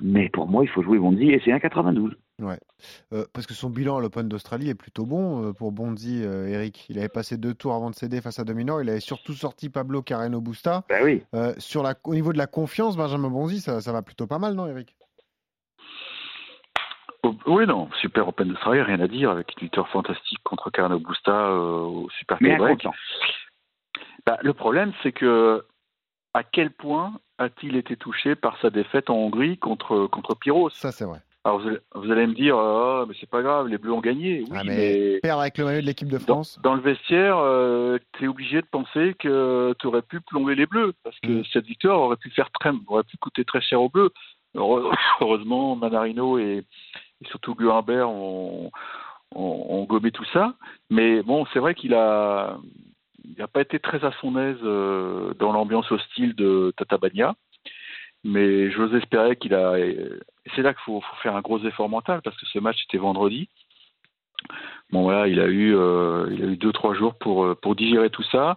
Mais 0.00 0.28
pour 0.28 0.46
moi, 0.46 0.62
il 0.62 0.68
faut 0.68 0.84
jouer 0.84 1.00
Bonzi 1.00 1.30
et 1.30 1.42
c'est 1.44 1.50
1,92. 1.50 2.12
Euh, 2.42 3.24
parce 3.32 3.46
que 3.46 3.54
son 3.54 3.70
bilan 3.70 3.96
à 3.96 4.00
l'Open 4.00 4.28
d'Australie 4.28 4.68
est 4.68 4.74
plutôt 4.74 5.06
bon 5.06 5.42
euh, 5.48 5.52
pour 5.52 5.72
Bonzi, 5.72 6.22
euh, 6.22 6.48
Eric. 6.48 6.86
Il 6.90 6.98
avait 6.98 7.08
passé 7.08 7.38
deux 7.38 7.54
tours 7.54 7.74
avant 7.74 7.90
de 7.90 7.94
céder 7.94 8.20
face 8.20 8.38
à 8.38 8.44
Dominor. 8.44 8.82
Il 8.82 8.90
avait 8.90 9.00
surtout 9.00 9.32
sorti 9.32 9.70
Pablo 9.70 10.02
Carreno 10.02 10.40
Busta. 10.40 10.84
Ben 10.88 11.02
oui. 11.02 11.22
Euh, 11.34 11.54
sur 11.58 11.82
la, 11.82 11.94
au 12.04 12.14
niveau 12.14 12.32
de 12.32 12.38
la 12.38 12.46
confiance, 12.46 12.96
Benjamin 12.96 13.30
Bonzi, 13.30 13.60
ça, 13.60 13.80
ça 13.80 13.92
va 13.92 14.02
plutôt 14.02 14.26
pas 14.26 14.38
mal, 14.38 14.54
non, 14.54 14.66
Eric? 14.66 14.94
Oh, 17.22 17.34
Oui, 17.46 17.66
non, 17.66 17.88
super 18.00 18.28
Open 18.28 18.48
d'Australie, 18.48 18.82
rien 18.82 19.00
à 19.00 19.08
dire, 19.08 19.30
avec 19.30 19.52
une 19.56 19.66
victoire 19.66 19.88
fantastique 19.88 20.42
contre 20.44 20.70
Carno 20.70 20.98
Busta 20.98 21.32
euh, 21.32 21.80
au 21.80 22.10
Super 22.18 22.36
Mais. 22.40 22.58
Bah, 24.26 24.38
le 24.42 24.52
problème, 24.52 24.92
c'est 25.02 25.12
que 25.12 25.64
à 26.34 26.42
quel 26.42 26.70
point 26.70 27.18
a-t-il 27.38 27.76
été 27.76 27.96
touché 27.96 28.34
par 28.34 28.60
sa 28.60 28.70
défaite 28.70 29.08
en 29.08 29.14
Hongrie 29.14 29.56
contre, 29.56 30.06
contre 30.06 30.34
Pyros 30.34 30.70
Ça, 30.70 30.92
c'est 30.92 31.04
vrai. 31.04 31.20
Alors 31.46 31.60
vous 31.60 31.68
allez, 31.68 31.78
vous 31.94 32.10
allez 32.10 32.26
me 32.26 32.34
dire, 32.34 32.56
ah, 32.58 33.04
mais 33.06 33.14
c'est 33.20 33.30
pas 33.30 33.40
grave, 33.40 33.68
les 33.68 33.78
Bleus 33.78 33.92
ont 33.92 34.00
gagné. 34.00 34.40
Oui, 34.50 34.56
Ah, 34.58 34.64
mais, 34.64 34.74
mais 35.14 35.20
perdre 35.22 35.42
avec 35.42 35.56
le 35.58 35.64
maillot 35.64 35.80
de 35.80 35.86
l'équipe 35.86 36.08
de 36.08 36.18
dans, 36.18 36.24
France. 36.42 36.58
dans 36.64 36.74
le 36.74 36.80
vestiaire, 36.80 37.36
tu 38.14 38.24
es 38.24 38.26
obligé 38.26 38.60
de 38.62 38.66
penser 38.66 39.14
que 39.20 39.72
tu 39.78 39.86
aurais 39.86 40.02
pu 40.02 40.20
plomber 40.20 40.56
les 40.56 40.66
Bleus, 40.66 40.92
parce 41.04 41.16
que 41.20 41.28
Mm. 41.28 41.44
cette 41.52 41.66
victoire 41.66 42.00
aurait 42.00 42.16
pu 42.16 42.30
faire 42.30 42.50
très, 42.50 42.70
aurait 42.88 43.04
pu 43.04 43.16
coûter 43.18 43.44
très 43.44 43.60
cher 43.60 43.80
aux 43.80 43.88
Bleus. 43.88 44.10
Heure- 44.56 44.90
Heureusement, 45.20 45.76
Manarino 45.76 46.36
et, 46.38 46.64
et 47.22 47.28
surtout 47.28 47.54
Guimbert 47.54 48.10
ont, 48.10 48.72
ont, 49.32 49.66
ont 49.68 49.84
gommé 49.84 50.10
tout 50.10 50.26
ça. 50.32 50.54
Mais 50.90 51.22
bon, 51.22 51.46
c'est 51.52 51.60
vrai 51.60 51.76
qu'il 51.76 51.94
a, 51.94 52.58
il 53.24 53.36
n'a 53.38 53.46
pas 53.46 53.60
été 53.60 53.78
très 53.78 54.04
à 54.04 54.10
son 54.20 54.36
aise 54.36 54.58
euh, 54.64 55.32
dans 55.38 55.52
l'ambiance 55.52 55.90
hostile 55.92 56.34
de 56.34 56.72
Tatabania. 56.76 57.36
Mais 58.26 58.70
j'ose 58.72 58.94
espérer 58.94 59.36
qu'il 59.36 59.54
a. 59.54 59.76
C'est 60.54 60.62
là 60.62 60.74
qu'il 60.74 60.82
faut, 60.84 61.02
faire 61.22 61.36
un 61.36 61.40
gros 61.40 61.64
effort 61.64 61.88
mental 61.88 62.20
parce 62.22 62.36
que 62.36 62.46
ce 62.46 62.58
match 62.58 62.82
était 62.84 62.98
vendredi. 62.98 63.48
Bon 64.90 65.02
voilà, 65.02 65.28
il 65.28 65.40
a 65.40 65.46
eu, 65.46 65.74
euh, 65.74 66.28
il 66.32 66.42
a 66.42 66.46
eu 66.46 66.56
deux 66.56 66.72
trois 66.72 66.94
jours 66.94 67.14
pour 67.18 67.44
euh, 67.44 67.74
digérer 67.76 68.10
tout 68.10 68.22
ça. 68.24 68.56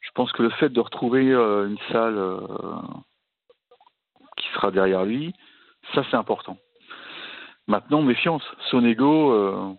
Je 0.00 0.10
pense 0.14 0.32
que 0.32 0.42
le 0.42 0.50
fait 0.50 0.70
de 0.70 0.80
retrouver 0.80 1.30
euh, 1.30 1.68
une 1.68 1.78
salle 1.92 2.16
euh, 2.16 2.40
qui 4.36 4.46
sera 4.54 4.70
derrière 4.70 5.04
lui, 5.04 5.34
ça 5.94 6.04
c'est 6.10 6.16
important. 6.16 6.56
Maintenant, 7.66 8.02
méfiance. 8.02 8.44
Sonego, 8.70 9.32
euh, 9.32 9.72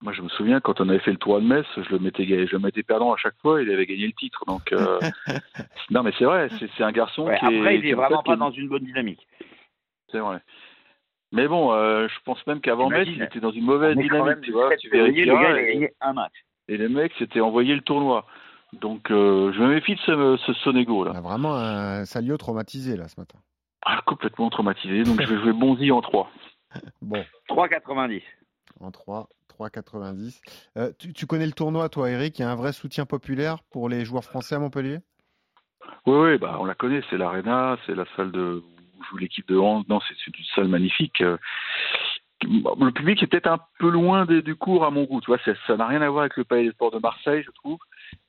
moi 0.00 0.12
je 0.12 0.22
me 0.22 0.28
souviens 0.28 0.60
quand 0.60 0.80
on 0.80 0.88
avait 0.88 0.98
fait 1.00 1.10
le 1.10 1.16
tour 1.16 1.40
de 1.40 1.46
Metz, 1.46 1.66
je 1.76 1.90
le 1.90 1.98
mettais, 1.98 2.24
je 2.24 2.52
le 2.52 2.58
mettais 2.58 2.82
perdant 2.82 3.12
à 3.12 3.16
chaque 3.16 3.36
fois, 3.42 3.60
il 3.62 3.70
avait 3.70 3.86
gagné 3.86 4.06
le 4.06 4.12
titre. 4.12 4.44
Donc 4.46 4.72
euh, 4.72 4.98
non, 5.90 6.02
mais 6.02 6.12
c'est 6.18 6.24
vrai, 6.24 6.48
c'est 6.58 6.68
c'est 6.76 6.84
un 6.84 6.92
garçon 6.92 7.24
Ouais, 7.26 7.38
qui 7.38 7.44
est. 7.46 7.58
après, 7.58 7.74
il 7.76 7.82
qui 7.82 7.88
est 7.90 7.94
en 7.94 7.96
vraiment 7.98 8.22
pas 8.22 8.34
est- 8.34 8.36
dans 8.36 8.50
une 8.50 8.68
bonne 8.68 8.84
dynamique. 8.84 9.26
C'est 10.10 10.18
vrai. 10.20 10.38
Mais 11.32 11.46
bon, 11.46 11.72
euh, 11.72 12.08
je 12.08 12.14
pense 12.24 12.44
même 12.46 12.60
qu'avant 12.60 12.88
Metz, 12.88 13.06
il 13.08 13.22
était 13.22 13.40
dans 13.40 13.50
une 13.50 13.64
mauvaise 13.64 13.96
dynamique, 13.96 14.40
tu 14.42 14.52
vois. 14.52 14.74
Tu 14.76 14.88
7 14.88 14.90
février, 14.90 15.24
le 15.26 15.34
gars, 15.34 15.40
il 15.50 15.56
a 15.56 15.60
et, 15.62 15.72
gagné 15.74 15.92
un 16.00 16.12
match. 16.14 16.32
et 16.68 16.76
les 16.78 16.88
mecs 16.88 17.12
s'étaient 17.18 17.40
envoyé 17.40 17.74
le 17.74 17.82
tournoi. 17.82 18.24
Donc 18.72 19.10
euh, 19.10 19.52
je 19.52 19.60
me 19.60 19.68
méfie 19.74 19.94
de 19.94 20.00
ce, 20.00 20.36
ce 20.46 20.52
Sonego 20.54 21.00
On 21.00 21.04
là. 21.04 21.18
a 21.18 21.20
vraiment 21.20 21.54
un 21.54 22.04
Salio 22.06 22.36
traumatisé, 22.38 22.96
là, 22.96 23.08
ce 23.08 23.18
matin. 23.20 23.38
Ah, 23.84 24.00
complètement 24.06 24.48
traumatisé. 24.50 25.02
Donc 25.04 25.20
je 25.22 25.34
vais 25.34 25.40
jouer 25.42 25.52
Bonzi 25.52 25.90
en 25.90 26.00
3. 26.00 26.30
Bon, 27.02 27.24
3,90. 27.48 28.22
En 28.80 28.90
3, 28.90 29.28
3,90. 29.58 30.40
Euh, 30.76 30.92
tu, 30.98 31.12
tu 31.12 31.26
connais 31.26 31.46
le 31.46 31.52
tournoi, 31.52 31.88
toi, 31.88 32.10
Eric? 32.10 32.38
Il 32.38 32.42
y 32.42 32.44
a 32.44 32.50
un 32.50 32.56
vrai 32.56 32.72
soutien 32.72 33.06
populaire 33.06 33.62
pour 33.70 33.88
les 33.88 34.04
joueurs 34.04 34.24
français 34.24 34.54
à 34.54 34.58
Montpellier? 34.58 34.98
Oui, 36.06 36.16
oui, 36.16 36.38
bah, 36.38 36.56
on 36.60 36.64
la 36.64 36.74
connaît, 36.74 37.02
c'est 37.10 37.16
l'Arena, 37.16 37.76
c'est 37.86 37.94
la 37.94 38.04
salle 38.16 38.32
de 38.32 38.62
où 38.98 39.04
joue 39.04 39.16
l'équipe 39.18 39.46
de 39.48 39.56
Hans. 39.56 39.84
Non, 39.88 40.00
c'est 40.06 40.26
une 40.26 40.44
salle 40.54 40.68
magnifique. 40.68 41.22
Le 42.42 42.90
public 42.90 43.22
est 43.22 43.26
peut-être 43.26 43.48
un 43.48 43.60
peu 43.78 43.88
loin 43.88 44.26
du 44.26 44.54
cours 44.54 44.84
à 44.84 44.90
mon 44.90 45.04
goût. 45.04 45.20
Tu 45.20 45.26
vois, 45.26 45.38
ça 45.44 45.76
n'a 45.76 45.86
rien 45.86 46.02
à 46.02 46.08
voir 46.08 46.22
avec 46.22 46.36
le 46.36 46.44
Palais 46.44 46.64
des 46.64 46.70
Sports 46.70 46.92
de 46.92 46.98
Marseille, 46.98 47.42
je 47.44 47.50
trouve. 47.52 47.78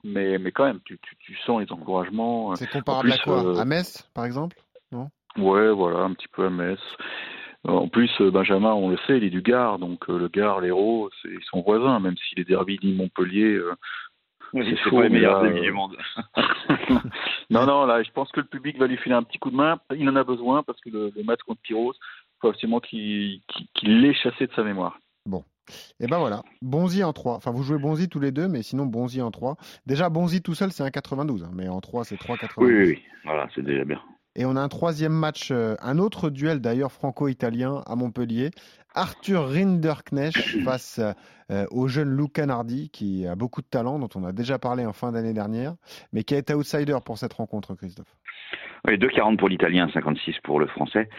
Mais, 0.03 0.37
mais 0.37 0.51
quand 0.51 0.65
même, 0.65 0.79
tu, 0.85 0.99
tu, 1.19 1.37
sens 1.45 1.61
les 1.61 1.71
encouragements. 1.71 2.55
C'est 2.55 2.69
comparable 2.69 3.11
à 3.11 3.17
quoi? 3.17 3.59
À 3.59 3.65
Metz, 3.65 4.09
par 4.13 4.25
exemple? 4.25 4.57
Non? 4.91 5.09
Ouais, 5.37 5.71
voilà, 5.71 5.99
un 5.99 6.13
petit 6.13 6.27
peu 6.27 6.45
à 6.45 6.49
Metz. 6.49 6.79
En 7.67 7.87
plus, 7.89 8.09
Benjamin, 8.21 8.73
on 8.73 8.89
le 8.89 8.97
sait, 9.05 9.17
il 9.17 9.23
est 9.23 9.29
du 9.29 9.41
Gard, 9.41 9.79
donc 9.79 10.07
le 10.07 10.27
Gard, 10.29 10.61
l'Hérault, 10.61 11.09
ils 11.25 11.43
sont 11.43 11.61
voisins, 11.61 11.99
même 11.99 12.15
si 12.17 12.35
les 12.35 12.45
derby 12.45 12.77
dit 12.77 12.93
Montpellier, 12.93 13.59
c'est 14.53 14.89
pas 14.89 15.03
les 15.03 15.09
meilleurs 15.09 15.43
amis 15.43 15.61
du 15.61 15.71
monde. 15.71 15.95
non, 17.49 17.65
non, 17.65 17.85
là, 17.85 18.01
je 18.03 18.11
pense 18.11 18.31
que 18.31 18.39
le 18.39 18.47
public 18.47 18.77
va 18.77 18.87
lui 18.87 18.97
filer 18.97 19.15
un 19.15 19.23
petit 19.23 19.39
coup 19.39 19.51
de 19.51 19.55
main. 19.55 19.79
Il 19.95 20.09
en 20.09 20.15
a 20.15 20.23
besoin 20.23 20.63
parce 20.63 20.79
que 20.81 20.89
le, 20.89 21.11
match 21.23 21.41
contre 21.45 21.61
Pyros, 21.61 21.93
il 21.93 22.39
faut 22.41 22.49
absolument 22.49 22.79
qu'il 22.79 23.41
l'ait 23.83 24.13
chassé 24.13 24.47
de 24.47 24.53
sa 24.53 24.63
mémoire. 24.63 24.99
Bon. 25.25 25.43
Et 25.99 26.07
ben 26.07 26.17
voilà, 26.17 26.41
Bonzi 26.63 27.03
en 27.03 27.13
3. 27.13 27.35
Enfin, 27.35 27.51
vous 27.51 27.61
jouez 27.61 27.77
Bonzi 27.77 28.09
tous 28.09 28.19
les 28.19 28.31
deux, 28.31 28.47
mais 28.47 28.63
sinon 28.63 28.87
Bonzi 28.87 29.21
en 29.21 29.29
3. 29.29 29.55
Déjà, 29.85 30.09
Bonzi 30.09 30.41
tout 30.41 30.55
seul, 30.55 30.71
c'est 30.71 30.81
un 30.81 30.89
92, 30.89 31.43
hein, 31.43 31.51
mais 31.53 31.67
en 31.67 31.79
3, 31.79 32.05
c'est 32.05 32.15
3,92. 32.15 32.49
Oui, 32.57 32.73
oui, 32.73 32.85
oui, 32.87 33.03
voilà, 33.23 33.47
c'est 33.53 33.61
déjà 33.61 33.85
bien. 33.85 34.01
Et 34.35 34.45
on 34.45 34.55
a 34.55 34.61
un 34.61 34.67
troisième 34.67 35.13
match, 35.13 35.49
euh, 35.51 35.75
un 35.81 35.97
autre 35.97 36.29
duel 36.29 36.59
d'ailleurs 36.59 36.91
franco-italien 36.91 37.81
à 37.87 37.95
Montpellier. 37.95 38.51
Arthur 38.95 39.47
Rinderknecht 39.49 40.37
face 40.63 40.99
euh, 41.51 41.65
au 41.71 41.87
jeune 41.87 42.15
Luca 42.15 42.45
Nardi 42.45 42.89
qui 42.89 43.25
a 43.25 43.35
beaucoup 43.35 43.61
de 43.61 43.67
talent, 43.67 43.97
dont 43.97 44.09
on 44.15 44.23
a 44.23 44.31
déjà 44.31 44.59
parlé 44.59 44.85
en 44.85 44.93
fin 44.93 45.11
d'année 45.11 45.33
dernière, 45.33 45.73
mais 46.13 46.23
qui 46.23 46.35
a 46.35 46.37
été 46.37 46.53
outsider 46.53 46.97
pour 47.03 47.17
cette 47.17 47.33
rencontre, 47.33 47.75
Christophe. 47.75 48.15
Oui, 48.87 48.97
2,40 48.97 49.37
pour 49.37 49.49
l'italien, 49.49 49.89
56 49.91 50.39
pour 50.43 50.59
le 50.59 50.67
français. 50.67 51.09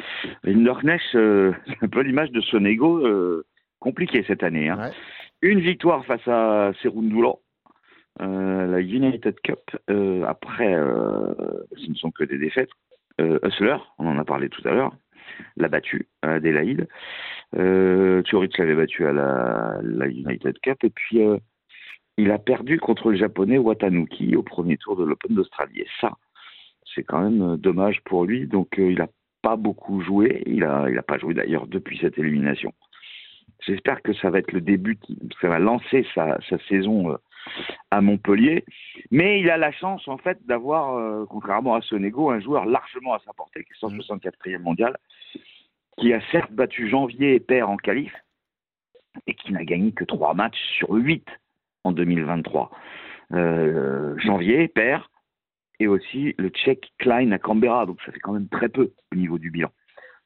Rinderknecht, 0.45 1.15
euh, 1.15 1.53
c'est 1.67 1.85
un 1.85 1.89
peu 1.89 2.03
l'image 2.03 2.31
de 2.31 2.41
Sonego, 2.41 2.99
euh, 2.99 3.45
compliqué 3.81 4.25
cette 4.27 4.43
année. 4.43 4.69
Hein. 4.69 4.91
Une 5.43 5.61
victoire 5.61 6.05
face 6.05 6.27
à 6.29 6.73
Serundula, 6.83 7.33
la 8.19 8.81
United 8.81 9.41
Cup. 9.43 9.59
après, 10.29 10.75
ce 10.75 11.89
ne 11.89 11.95
sont 11.95 12.11
que 12.11 12.25
des 12.25 12.37
défaites. 12.37 12.69
Hustler, 13.43 13.77
on 13.99 14.07
en 14.07 14.19
a 14.19 14.25
parlé 14.25 14.49
tout 14.49 14.67
à 14.67 14.73
l'heure, 14.73 14.93
l'a 15.57 15.69
battu 15.69 16.09
à 16.23 16.33
Adélaïde. 16.35 16.89
Euh, 17.57 18.23
l'avait 18.59 18.75
battu 18.75 19.07
à 19.07 19.13
la, 19.13 19.81
United 20.09 20.59
Cup. 20.61 20.85
Et 20.85 20.91
puis, 20.91 21.23
euh, 21.23 21.39
il 22.17 22.31
a 22.31 22.39
perdu 22.39 22.79
contre 22.79 23.11
le 23.11 23.17
japonais 23.17 23.59
Watanuki 23.59 24.37
au 24.37 24.43
premier 24.43 24.77
tour 24.77 24.97
de 24.97 25.05
l'Open 25.05 25.35
d'Australie. 25.35 25.81
Et 25.81 25.89
ça, 26.01 26.13
c'est 26.95 27.03
quand 27.03 27.21
même 27.21 27.43
euh, 27.43 27.57
dommage 27.57 28.01
pour 28.05 28.25
lui. 28.25 28.47
Donc, 28.47 28.79
euh, 28.79 28.91
il 28.91 28.99
n'a 28.99 29.09
pas 29.43 29.57
beaucoup 29.57 30.01
joué. 30.03 30.43
Il 30.47 30.61
n'a 30.61 31.03
pas 31.03 31.19
joué 31.19 31.35
d'ailleurs 31.35 31.67
depuis 31.67 31.99
cette 31.99 32.19
élimination. 32.19 32.73
J'espère 33.67 34.03
que 34.03 34.15
ça 34.15 34.31
va 34.31 34.39
être 34.39 34.53
le 34.53 34.63
début, 34.63 34.99
ça 35.41 35.49
va 35.49 35.59
lancer 35.59 36.07
sa 36.15 36.39
saison 36.69 37.19
à 37.91 38.01
Montpellier. 38.01 38.65
Mais 39.11 39.41
il 39.41 39.51
a 39.51 39.57
la 39.57 39.73
chance, 39.73 40.07
en 40.07 40.19
fait, 40.19 40.39
d'avoir, 40.47 41.27
contrairement 41.27 41.75
à 41.75 41.81
Sonego, 41.81 42.31
un 42.31 42.41
joueur 42.41 42.65
largement 42.65 43.15
à 43.15 43.19
sa 43.21 43.33
portée, 43.33 43.65
qui 43.65 43.73
est 43.73 43.87
164e 43.87 44.59
mondial, 44.59 44.97
qui 45.99 46.13
a 46.13 46.21
certes 46.31 46.53
battu 46.53 46.89
Janvier 46.89 47.35
et 47.35 47.41
Père 47.41 47.69
en 47.69 47.77
qualif, 47.77 48.15
et 49.27 49.35
qui 49.35 49.53
n'a 49.53 49.65
gagné 49.65 49.93
que 49.93 50.05
3 50.05 50.35
matchs 50.35 50.61
sur 50.79 50.91
8 50.91 51.27
en 51.85 51.93
2023. 51.93 52.71
Euh, 53.33 54.19
janvier, 54.19 54.69
Père, 54.69 55.11
et 55.79 55.87
aussi 55.87 56.35
le 56.39 56.49
Tchèque 56.51 56.93
Klein 56.99 57.31
à 57.33 57.39
Canberra, 57.39 57.87
donc 57.87 58.01
ça 58.03 58.13
fait 58.13 58.21
quand 58.21 58.33
même 58.33 58.49
très 58.49 58.69
peu 58.69 58.93
au 59.13 59.17
niveau 59.17 59.39
du 59.39 59.51
bilan. 59.51 59.71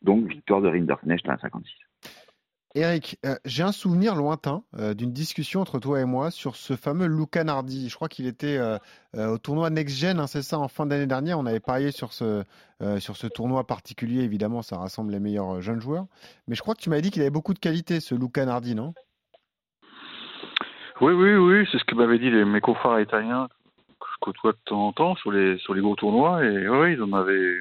Donc 0.03 0.27
victoire 0.27 0.61
de 0.63 0.69
Rinderknecht 0.69 1.29
à 1.29 1.39
56. 1.39 1.84
Eric, 2.77 3.19
euh, 3.25 3.37
j'ai 3.45 3.63
un 3.63 3.71
souvenir 3.71 4.17
lointain 4.17 4.65
euh, 4.77 4.95
d'une 4.95 5.13
discussion 5.13 5.61
entre 5.61 5.79
toi 5.79 6.01
et 6.01 6.05
moi 6.05 6.33
sur 6.33 6.57
ce 6.57 6.75
fameux 6.75 7.07
Luca 7.07 7.45
Nardi. 7.45 7.89
Je 7.89 7.95
crois 7.95 8.09
qu'il 8.09 8.27
était 8.27 8.59
euh, 8.59 8.79
au 9.15 9.39
tournoi 9.39 9.71
Next 9.71 9.97
Gen, 9.97 10.19
hein, 10.19 10.27
c'est 10.27 10.43
ça, 10.43 10.59
en 10.59 10.67
fin 10.67 10.85
d'année 10.85 11.07
dernière. 11.07 11.39
On 11.39 11.47
avait 11.47 11.61
parié 11.61 11.93
sur 11.93 12.13
ce, 12.13 12.43
sur 12.99 13.17
ce 13.17 13.29
tournoi 13.29 13.65
particulier. 13.65 14.23
Évidemment, 14.23 14.63
ça 14.63 14.77
rassemble 14.77 15.13
les 15.13 15.21
meilleurs 15.21 15.61
jeunes 15.61 15.81
joueurs. 15.81 16.07
Mais 16.49 16.57
je 16.57 16.63
crois 16.63 16.75
que 16.75 16.81
tu 16.81 16.91
m'avais 16.91 17.03
dit 17.03 17.13
qu'il 17.13 17.23
avait 17.23 17.31
beaucoup 17.31 17.55
de 17.55 17.61
qualité, 17.61 18.01
ce 18.01 18.17
Luca 18.17 18.45
Nardi, 18.45 18.75
non? 18.75 18.93
Oui, 21.01 21.13
oui, 21.13 21.35
oui. 21.37 21.69
C'est 21.71 21.79
ce 21.79 21.85
que 21.85 21.95
m'avaient 21.95 22.19
dit 22.19 22.31
les, 22.31 22.45
mes 22.45 22.61
confrères 22.61 22.99
italiens 22.99 23.47
que 24.01 24.07
je 24.13 24.19
côtoie 24.21 24.53
de 24.53 24.59
temps 24.65 24.89
en 24.89 24.93
temps 24.93 25.15
sur 25.15 25.31
les, 25.31 25.59
sur 25.59 25.75
les 25.75 25.81
gros 25.81 25.95
tournois. 25.95 26.45
Et 26.45 26.69
oui, 26.69 26.95
ils 26.95 27.03
en 27.03 27.13
avaient 27.13 27.61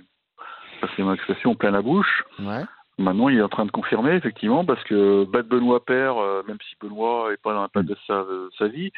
passé 0.82 1.03
ma 1.03 1.13
expression 1.13 1.53
plein 1.53 1.70
la 1.70 1.84
bouche. 1.84 2.24
Ouais. 2.39 2.63
Maintenant, 3.00 3.29
il 3.29 3.39
est 3.39 3.41
en 3.43 3.50
train 3.50 3.65
de 3.65 3.71
confirmer, 3.71 4.12
effectivement, 4.12 4.65
parce 4.65 4.83
que 4.83 5.25
battre 5.25 5.50
Benoît 5.50 5.83
Père, 5.83 6.17
euh, 6.17 6.43
même 6.47 6.59
si 6.69 6.75
Benoît 6.79 7.31
n'est 7.31 7.38
pas 7.38 7.53
dans 7.53 7.63
la 7.63 7.67
période 7.67 7.89
de 7.89 7.97
sa, 8.05 8.23
sa 8.57 8.67
vie, 8.67 8.91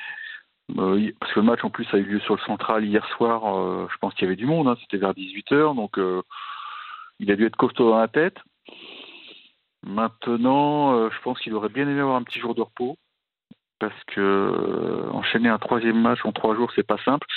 euh, 0.77 1.11
parce 1.19 1.31
que 1.31 1.39
le 1.39 1.45
match 1.45 1.63
en 1.63 1.69
plus 1.69 1.87
a 1.93 1.97
eu 1.97 2.03
lieu 2.03 2.19
sur 2.19 2.35
le 2.35 2.41
central 2.41 2.83
hier 2.83 3.05
soir, 3.15 3.57
euh, 3.57 3.87
je 3.89 3.97
pense 3.99 4.13
qu'il 4.13 4.23
y 4.23 4.27
avait 4.27 4.35
du 4.35 4.47
monde, 4.47 4.67
hein, 4.67 4.75
c'était 4.81 4.97
vers 4.97 5.13
18h, 5.13 5.75
donc 5.75 5.97
il 7.19 7.31
a 7.31 7.35
dû 7.35 7.45
être 7.45 7.55
costaud 7.55 7.89
dans 7.89 7.99
la 7.99 8.09
tête. 8.09 8.37
Maintenant, 9.83 11.09
je 11.09 11.21
pense 11.21 11.39
qu'il 11.39 11.53
aurait 11.53 11.69
bien 11.69 11.87
aimé 11.87 12.01
avoir 12.01 12.17
un 12.17 12.23
petit 12.23 12.39
jour 12.39 12.53
de 12.53 12.61
repos, 12.61 12.97
parce 13.79 14.03
que 14.07 15.05
enchaîner 15.11 15.47
un 15.47 15.59
troisième 15.59 16.01
match 16.01 16.25
en 16.25 16.33
trois 16.33 16.55
jours, 16.55 16.71
c'est 16.75 16.85
pas 16.85 16.97
simple. 17.05 17.27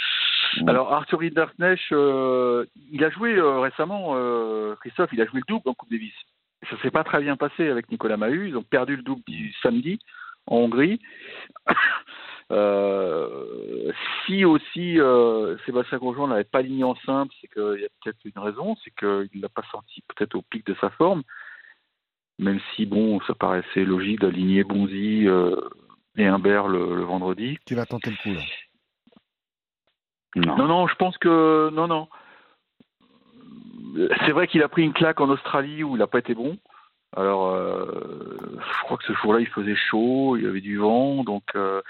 Mmh. 0.56 0.68
Alors 0.68 0.92
Arthur 0.92 1.20
Hinderknecht, 1.22 1.90
il 1.90 3.04
a 3.04 3.10
joué 3.10 3.40
récemment, 3.40 4.16
Christophe, 4.80 5.10
il 5.12 5.20
a 5.20 5.26
joué 5.26 5.40
le 5.40 5.54
double 5.54 5.68
en 5.68 5.74
Coupe 5.74 5.90
Davis 5.90 6.14
ça 6.70 6.76
s'est 6.82 6.90
pas 6.90 7.04
très 7.04 7.20
bien 7.20 7.37
passé 7.37 7.68
avec 7.68 7.90
Nicolas 7.90 8.16
Mahut. 8.16 8.48
Ils 8.48 8.56
ont 8.56 8.62
perdu 8.62 8.96
le 8.96 9.02
double 9.02 9.22
du 9.26 9.52
samedi 9.62 9.98
en 10.46 10.56
Hongrie. 10.56 11.00
euh, 12.52 13.92
si 14.26 14.44
aussi 14.44 15.00
euh, 15.00 15.56
Sébastien 15.66 15.98
Grosjean 15.98 16.28
n'avait 16.28 16.44
pas 16.44 16.58
aligné 16.58 16.84
en 16.84 16.94
simple, 16.96 17.34
c'est 17.40 17.48
qu'il 17.48 17.80
y 17.80 17.84
a 17.84 17.88
peut-être 18.02 18.18
une 18.25 18.42
raison, 18.42 18.76
c'est 18.84 18.90
qu'il 18.90 19.40
l'a 19.40 19.48
pas 19.48 19.64
sorti 19.70 20.02
peut-être 20.08 20.34
au 20.34 20.42
pic 20.42 20.66
de 20.66 20.76
sa 20.80 20.90
forme. 20.90 21.22
Même 22.38 22.60
si 22.75 22.87
bon, 22.87 23.20
ça 23.22 23.34
paraissait 23.34 23.84
logique 23.84 24.20
d'aligner 24.20 24.62
Bonzi 24.62 25.26
euh, 25.26 25.56
et 26.16 26.26
Humbert 26.26 26.68
le, 26.68 26.94
le, 26.94 27.02
vendredi. 27.02 27.58
Tu 27.66 27.75
vas 27.75 27.84
tenter 27.84 28.10
le 28.10 28.16
coup 28.16 28.32
là. 28.32 28.42
Non. 30.37 30.56
non, 30.56 30.66
non, 30.66 30.87
je 30.87 30.94
pense 30.94 31.18
que 31.18 31.70
non, 31.72 31.88
non 31.88 32.08
c'est 34.26 34.32
vrai 34.32 34.47
qu'il 34.47 34.62
a 34.62 34.68
pris 34.68 34.82
une 34.82 34.92
claque 34.92 35.20
en 35.20 35.28
Australie 35.28 35.82
où 35.85 35.97
il 35.97 35.99
n'a 35.99 36.06
pas 36.06 36.18
été 36.18 36.35
bon. 36.35 36.58
Alors, 37.16 37.54
euh, 37.54 37.87
je 38.58 38.82
crois 38.85 38.99
que 38.99 39.04
ce 39.04 39.14
jour-là, 39.14 39.40
il 39.40 39.47
faisait 39.47 39.76
chaud, 39.76 40.37
il 40.37 40.44
y 40.44 40.47
avait 40.47 40.61
du 40.61 40.76
vent, 40.76 41.25
donc 41.25 41.44
euh, 41.54 41.80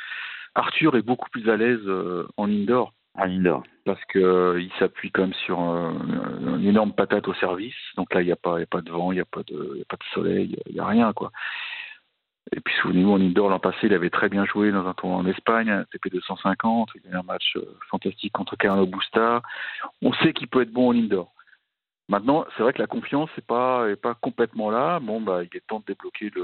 Arthur 0.55 0.97
est 0.97 1.03
beaucoup 1.03 1.29
plus 1.31 1.49
à 1.51 1.57
l'aise 1.57 1.81
euh, 1.87 2.27
en 2.37 2.49
indoor. 2.49 2.93
En 3.15 3.25
indoor. 3.25 3.65
Parce 3.85 4.03
qu'il 4.13 4.71
s'appuie 4.79 5.11
quand 5.11 5.23
même 5.23 5.35
sur 5.35 5.59
une 5.59 6.65
énorme 6.65 6.93
patate 6.93 7.27
au 7.27 7.35
service. 7.35 7.75
Donc 7.97 8.15
là, 8.15 8.23
il 8.23 8.27
n'y 8.27 8.33
a, 8.33 8.37
pas, 8.37 8.61
a 8.61 8.67
pas 8.67 8.81
de 8.81 8.91
vent, 8.91 9.11
il 9.11 9.17
n'y 9.17 9.21
a, 9.21 9.25
pas 9.25 9.43
de, 9.43 9.85
pas 9.89 9.97
de 9.97 10.05
soleil, 10.15 10.57
il 10.67 10.75
n'y 10.75 10.81
a 10.81 10.87
rien, 10.87 11.13
quoi. 11.13 11.33
Et 12.53 12.61
puis 12.61 12.75
souvenez-vous, 12.81 13.13
en 13.13 13.21
indoor 13.21 13.51
l'an 13.51 13.59
passé, 13.59 13.79
il 13.83 13.95
avait 13.95 14.09
très 14.09 14.29
bien 14.29 14.45
joué 14.47 14.71
dans 14.71 14.87
un 14.87 14.95
tournoi 14.95 15.19
en 15.19 15.27
Espagne, 15.27 15.85
TP 15.91 16.11
250, 16.11 16.91
il 16.95 17.09
a 17.09 17.17
eu 17.17 17.19
un 17.19 17.23
match 17.23 17.59
fantastique 17.91 18.33
contre 18.33 18.57
Carlo 18.57 18.87
Busta. 18.87 19.43
On 20.01 20.13
sait 20.15 20.33
qu'il 20.33 20.49
peut 20.49 20.63
être 20.63 20.73
bon 20.73 20.91
en 20.91 20.97
indoor. 20.97 21.35
Maintenant, 22.09 22.47
c'est 22.57 22.63
vrai 22.63 22.73
que 22.73 22.81
la 22.81 22.87
confiance 22.87 23.29
n'est 23.37 23.45
pas, 23.47 23.89
est 23.91 24.01
pas 24.01 24.15
complètement 24.15 24.71
là. 24.71 24.99
Bon, 24.99 25.21
bah, 25.21 25.43
il 25.43 25.57
est 25.57 25.67
temps 25.67 25.81
de 25.81 25.85
débloquer 25.85 26.31
le, 26.35 26.43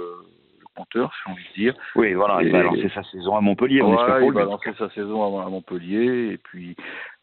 le 0.61 0.67
compteur, 0.77 1.11
si 1.15 1.31
on 1.31 1.35
veut 1.35 1.41
dire. 1.57 1.75
Oui, 1.97 2.13
voilà, 2.13 2.43
il 2.43 2.53
va 2.53 2.63
lancer 2.63 2.91
sa 2.95 3.03
saison 3.05 3.35
à 3.35 3.41
Montpellier. 3.41 3.81
On 3.81 3.93
il 4.21 4.33
va 4.33 4.45
lancer 4.45 4.73
sa 4.79 4.91
saison 4.91 5.41
à, 5.41 5.49
Montpellier. 5.49 6.33
Et 6.33 6.39
puis, 6.39 6.77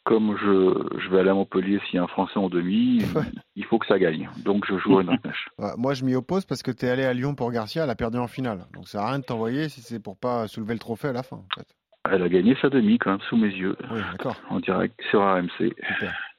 comme 0.06 0.36
je, 0.38 1.00
je 1.00 1.10
vais 1.10 1.20
aller 1.20 1.30
à 1.30 1.36
Montpellier 1.36 1.80
s'il 1.86 1.98
y 1.98 2.00
a 2.00 2.04
un 2.04 2.08
Français 2.08 2.40
en 2.40 2.50
demi, 2.50 3.04
il 3.56 3.66
faut 3.66 3.78
que 3.78 3.86
ça 3.86 4.00
gagne. 4.00 4.28
Donc, 4.44 4.66
je 4.68 4.76
joue 4.80 4.98
à 4.98 5.04
ouais, 5.60 5.74
Moi, 5.78 5.94
je 5.94 6.04
m'y 6.04 6.16
oppose 6.16 6.46
parce 6.46 6.64
que 6.64 6.72
tu 6.72 6.88
es 6.88 6.90
allé 6.90 7.04
à 7.04 7.14
Lyon 7.14 7.36
pour 7.36 7.52
Garcia, 7.52 7.84
elle 7.84 7.90
a 7.92 7.96
perdu 7.96 8.18
en 8.18 8.28
finale. 8.28 8.66
Donc, 8.74 8.88
ça 8.88 9.02
n'a 9.02 9.10
rien 9.10 9.20
de 9.20 9.26
t'envoyer 9.26 9.70
si 9.70 9.82
c'est 9.82 10.02
pour 10.02 10.18
pas 10.18 10.48
soulever 10.48 10.74
le 10.74 10.80
trophée 10.80 11.10
à 11.10 11.14
la 11.14 11.22
fin. 11.22 11.38
En 11.38 11.48
fait. 11.56 11.68
Elle 12.10 12.24
a 12.24 12.30
gagné 12.30 12.58
sa 12.60 12.70
demi, 12.70 12.98
quand 12.98 13.12
même, 13.12 13.22
sous 13.30 13.38
mes 13.38 13.50
yeux. 13.50 13.76
Oui, 13.92 14.00
d'accord. 14.12 14.36
En 14.50 14.60
direct 14.60 15.00
sur 15.12 15.22
RMC. 15.22 15.52
Super. 15.60 16.31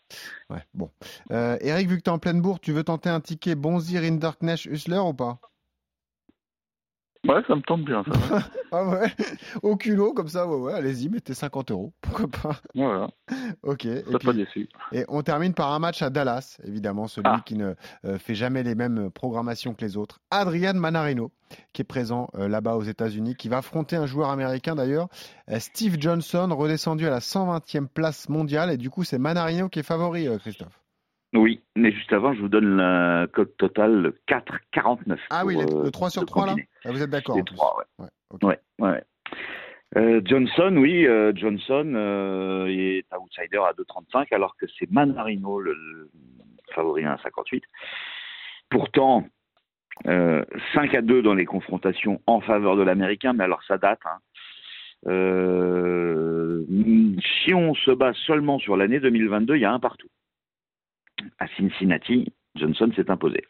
Ouais, 0.50 0.62
bon. 0.74 0.90
Euh, 1.30 1.56
Eric, 1.60 1.88
vu 1.88 1.98
que 1.98 2.02
tu 2.02 2.10
en 2.10 2.18
pleine 2.18 2.40
bourre, 2.40 2.60
tu 2.60 2.72
veux 2.72 2.84
tenter 2.84 3.08
un 3.08 3.20
ticket 3.20 3.54
Bonzi, 3.54 3.98
Rinderknecht, 3.98 4.66
Husler 4.66 4.98
ou 4.98 5.14
pas? 5.14 5.40
Ouais, 7.28 7.40
ça 7.46 7.54
me 7.54 7.62
tente 7.62 7.84
bien, 7.84 8.02
ça. 8.02 8.10
ah 8.72 8.84
ouais 8.88 9.12
Au 9.62 9.76
culot, 9.76 10.12
comme 10.12 10.26
ça, 10.26 10.44
ouais, 10.48 10.56
ouais, 10.56 10.72
allez-y, 10.72 11.08
mettez 11.08 11.34
50 11.34 11.70
euros. 11.70 11.92
Pourquoi 12.00 12.26
pas 12.26 12.56
Voilà. 12.74 13.08
ok. 13.62 13.84
Et, 13.84 14.02
pas 14.24 14.32
déçu. 14.32 14.68
et 14.90 15.04
on 15.08 15.22
termine 15.22 15.54
par 15.54 15.72
un 15.72 15.78
match 15.78 16.02
à 16.02 16.10
Dallas, 16.10 16.58
évidemment, 16.64 17.06
celui 17.06 17.28
Ah. 17.30 17.40
qui 17.46 17.54
ne 17.54 17.74
euh, 18.04 18.18
fait 18.18 18.34
jamais 18.34 18.64
les 18.64 18.74
mêmes 18.74 19.10
programmations 19.12 19.72
que 19.72 19.84
les 19.84 19.96
autres. 19.96 20.18
Adrian 20.32 20.74
Manarino, 20.74 21.30
qui 21.72 21.82
est 21.82 21.84
présent 21.84 22.28
euh, 22.34 22.48
là-bas 22.48 22.74
aux 22.74 22.82
États-Unis, 22.82 23.36
qui 23.36 23.48
va 23.48 23.58
affronter 23.58 23.94
un 23.94 24.06
joueur 24.06 24.30
américain 24.30 24.74
d'ailleurs, 24.74 25.06
euh, 25.48 25.60
Steve 25.60 25.98
Johnson, 26.00 26.48
redescendu 26.50 27.06
à 27.06 27.10
la 27.10 27.20
120e 27.20 27.86
place 27.86 28.28
mondiale. 28.28 28.70
Et 28.72 28.76
du 28.76 28.90
coup, 28.90 29.04
c'est 29.04 29.18
Manarino 29.18 29.68
qui 29.68 29.78
est 29.78 29.84
favori, 29.84 30.26
Christophe. 30.40 30.81
Oui, 31.34 31.60
mais 31.76 31.92
juste 31.92 32.12
avant, 32.12 32.34
je 32.34 32.40
vous 32.40 32.48
donne 32.48 32.76
la 32.76 33.26
cote 33.32 33.56
totale 33.56 34.12
4,49. 34.28 35.18
Ah 35.30 35.46
oui, 35.46 35.56
le, 35.56 35.86
euh, 35.86 35.90
3 35.90 36.10
sur 36.10 36.20
le 36.22 36.26
3 36.26 36.46
là. 36.46 36.56
Ah, 36.84 36.90
Vous 36.92 37.02
êtes 37.02 37.08
d'accord 37.10 37.36
Les 37.36 37.40
en 37.40 37.44
plus. 37.44 37.56
trois, 37.56 37.76
ouais. 37.78 38.04
Ouais, 38.04 38.10
ok. 38.30 38.42
Ouais, 38.44 38.58
ouais. 38.80 39.02
Euh, 39.96 40.20
Johnson, 40.24 40.74
oui, 40.76 41.06
euh, 41.06 41.32
Johnson 41.34 41.92
euh, 41.94 42.66
est 42.66 43.04
outsider 43.18 43.58
à 43.58 43.72
2,35 43.72 44.34
alors 44.34 44.56
que 44.56 44.66
c'est 44.78 44.90
Manarino 44.90 45.60
le, 45.60 45.72
le 45.74 46.10
favori 46.74 47.04
à 47.04 47.16
1,58. 47.16 47.62
Pourtant, 48.70 49.26
euh, 50.06 50.42
5 50.74 50.94
à 50.94 51.02
2 51.02 51.22
dans 51.22 51.34
les 51.34 51.44
confrontations 51.46 52.20
en 52.26 52.40
faveur 52.40 52.76
de 52.76 52.82
l'Américain, 52.82 53.32
mais 53.34 53.44
alors 53.44 53.62
ça 53.64 53.78
date. 53.78 54.00
hein. 54.06 54.18
Euh, 55.08 56.62
si 57.44 57.52
on 57.54 57.74
se 57.74 57.90
base 57.90 58.16
seulement 58.26 58.58
sur 58.58 58.76
l'année 58.76 59.00
2022, 59.00 59.56
il 59.56 59.60
y 59.62 59.64
a 59.64 59.72
un 59.72 59.80
partout. 59.80 60.08
À 61.38 61.46
Cincinnati, 61.56 62.32
Johnson 62.54 62.90
s'est 62.94 63.10
imposé. 63.10 63.42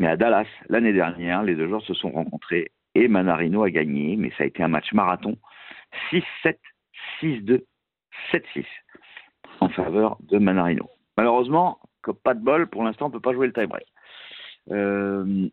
Mais 0.00 0.06
à 0.06 0.16
Dallas, 0.16 0.46
l'année 0.68 0.92
dernière, 0.92 1.42
les 1.42 1.54
deux 1.54 1.68
joueurs 1.68 1.82
se 1.82 1.94
sont 1.94 2.10
rencontrés 2.10 2.70
et 2.94 3.08
Manarino 3.08 3.62
a 3.62 3.70
gagné, 3.70 4.16
mais 4.16 4.30
ça 4.36 4.44
a 4.44 4.46
été 4.46 4.62
un 4.62 4.68
match 4.68 4.92
marathon 4.92 5.36
6-7, 6.12 6.56
6-2, 7.20 7.62
7-6 8.32 8.64
en 9.60 9.68
faveur 9.68 10.16
de 10.20 10.38
Manarino. 10.38 10.88
Malheureusement, 11.16 11.80
comme 12.02 12.16
pas 12.16 12.34
de 12.34 12.42
bol, 12.42 12.68
pour 12.68 12.84
l'instant, 12.84 13.06
on 13.06 13.08
ne 13.08 13.14
peut 13.14 13.20
pas 13.20 13.32
jouer 13.32 13.46
le 13.48 13.52
tie-break. 13.52 13.86
Euh, 14.70 15.48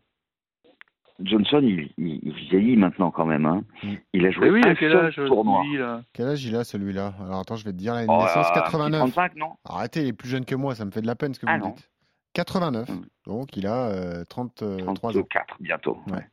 Johnson, 1.20 1.60
il, 1.62 1.90
il- 1.98 2.20
il 2.22 2.32
vieillit 2.50 2.76
maintenant 2.76 3.10
quand 3.10 3.24
même. 3.26 3.46
hein. 3.46 3.62
Mm. 3.82 3.94
Il 4.12 4.26
a 4.26 4.30
joué 4.30 4.50
oui, 4.50 4.60
un 4.64 4.70
à 4.70 4.74
quel 4.74 4.92
seul 4.92 5.06
âge 5.06 5.14
tournoi. 5.26 5.62
lui, 5.64 5.78
là 5.78 6.02
Quel 6.12 6.26
âge 6.28 6.44
il 6.44 6.54
a 6.56 6.64
celui-là? 6.64 7.14
Alors 7.24 7.40
attends, 7.40 7.56
je 7.56 7.64
vais 7.64 7.72
te 7.72 7.76
dire 7.78 7.94
la 7.94 8.04
Oh, 8.08 8.22
naissance 8.22 8.48
euh, 8.50 8.54
89. 8.60 8.98
35, 9.00 9.36
non? 9.36 9.52
Arrêtez, 9.64 10.02
il 10.02 10.08
est 10.08 10.12
plus 10.12 10.28
jeune 10.28 10.44
que 10.44 10.54
moi, 10.54 10.74
ça 10.74 10.84
me 10.84 10.90
fait 10.90 11.00
de 11.02 11.06
la 11.06 11.14
peine 11.16 11.32
ce 11.34 11.40
que 11.40 11.46
vous 11.46 11.52
Ah 11.54 11.58
non. 11.58 11.70
dites. 11.70 11.90
89, 12.34 12.88
Mm. 12.90 13.04
donc 13.26 13.56
il 13.56 13.66
a 13.66 13.88
euh, 13.88 14.24
33 14.28 14.68
ans. 15.10 15.12
34 15.22 15.56
bientôt. 15.60 15.98
Ouais. 16.08 16.26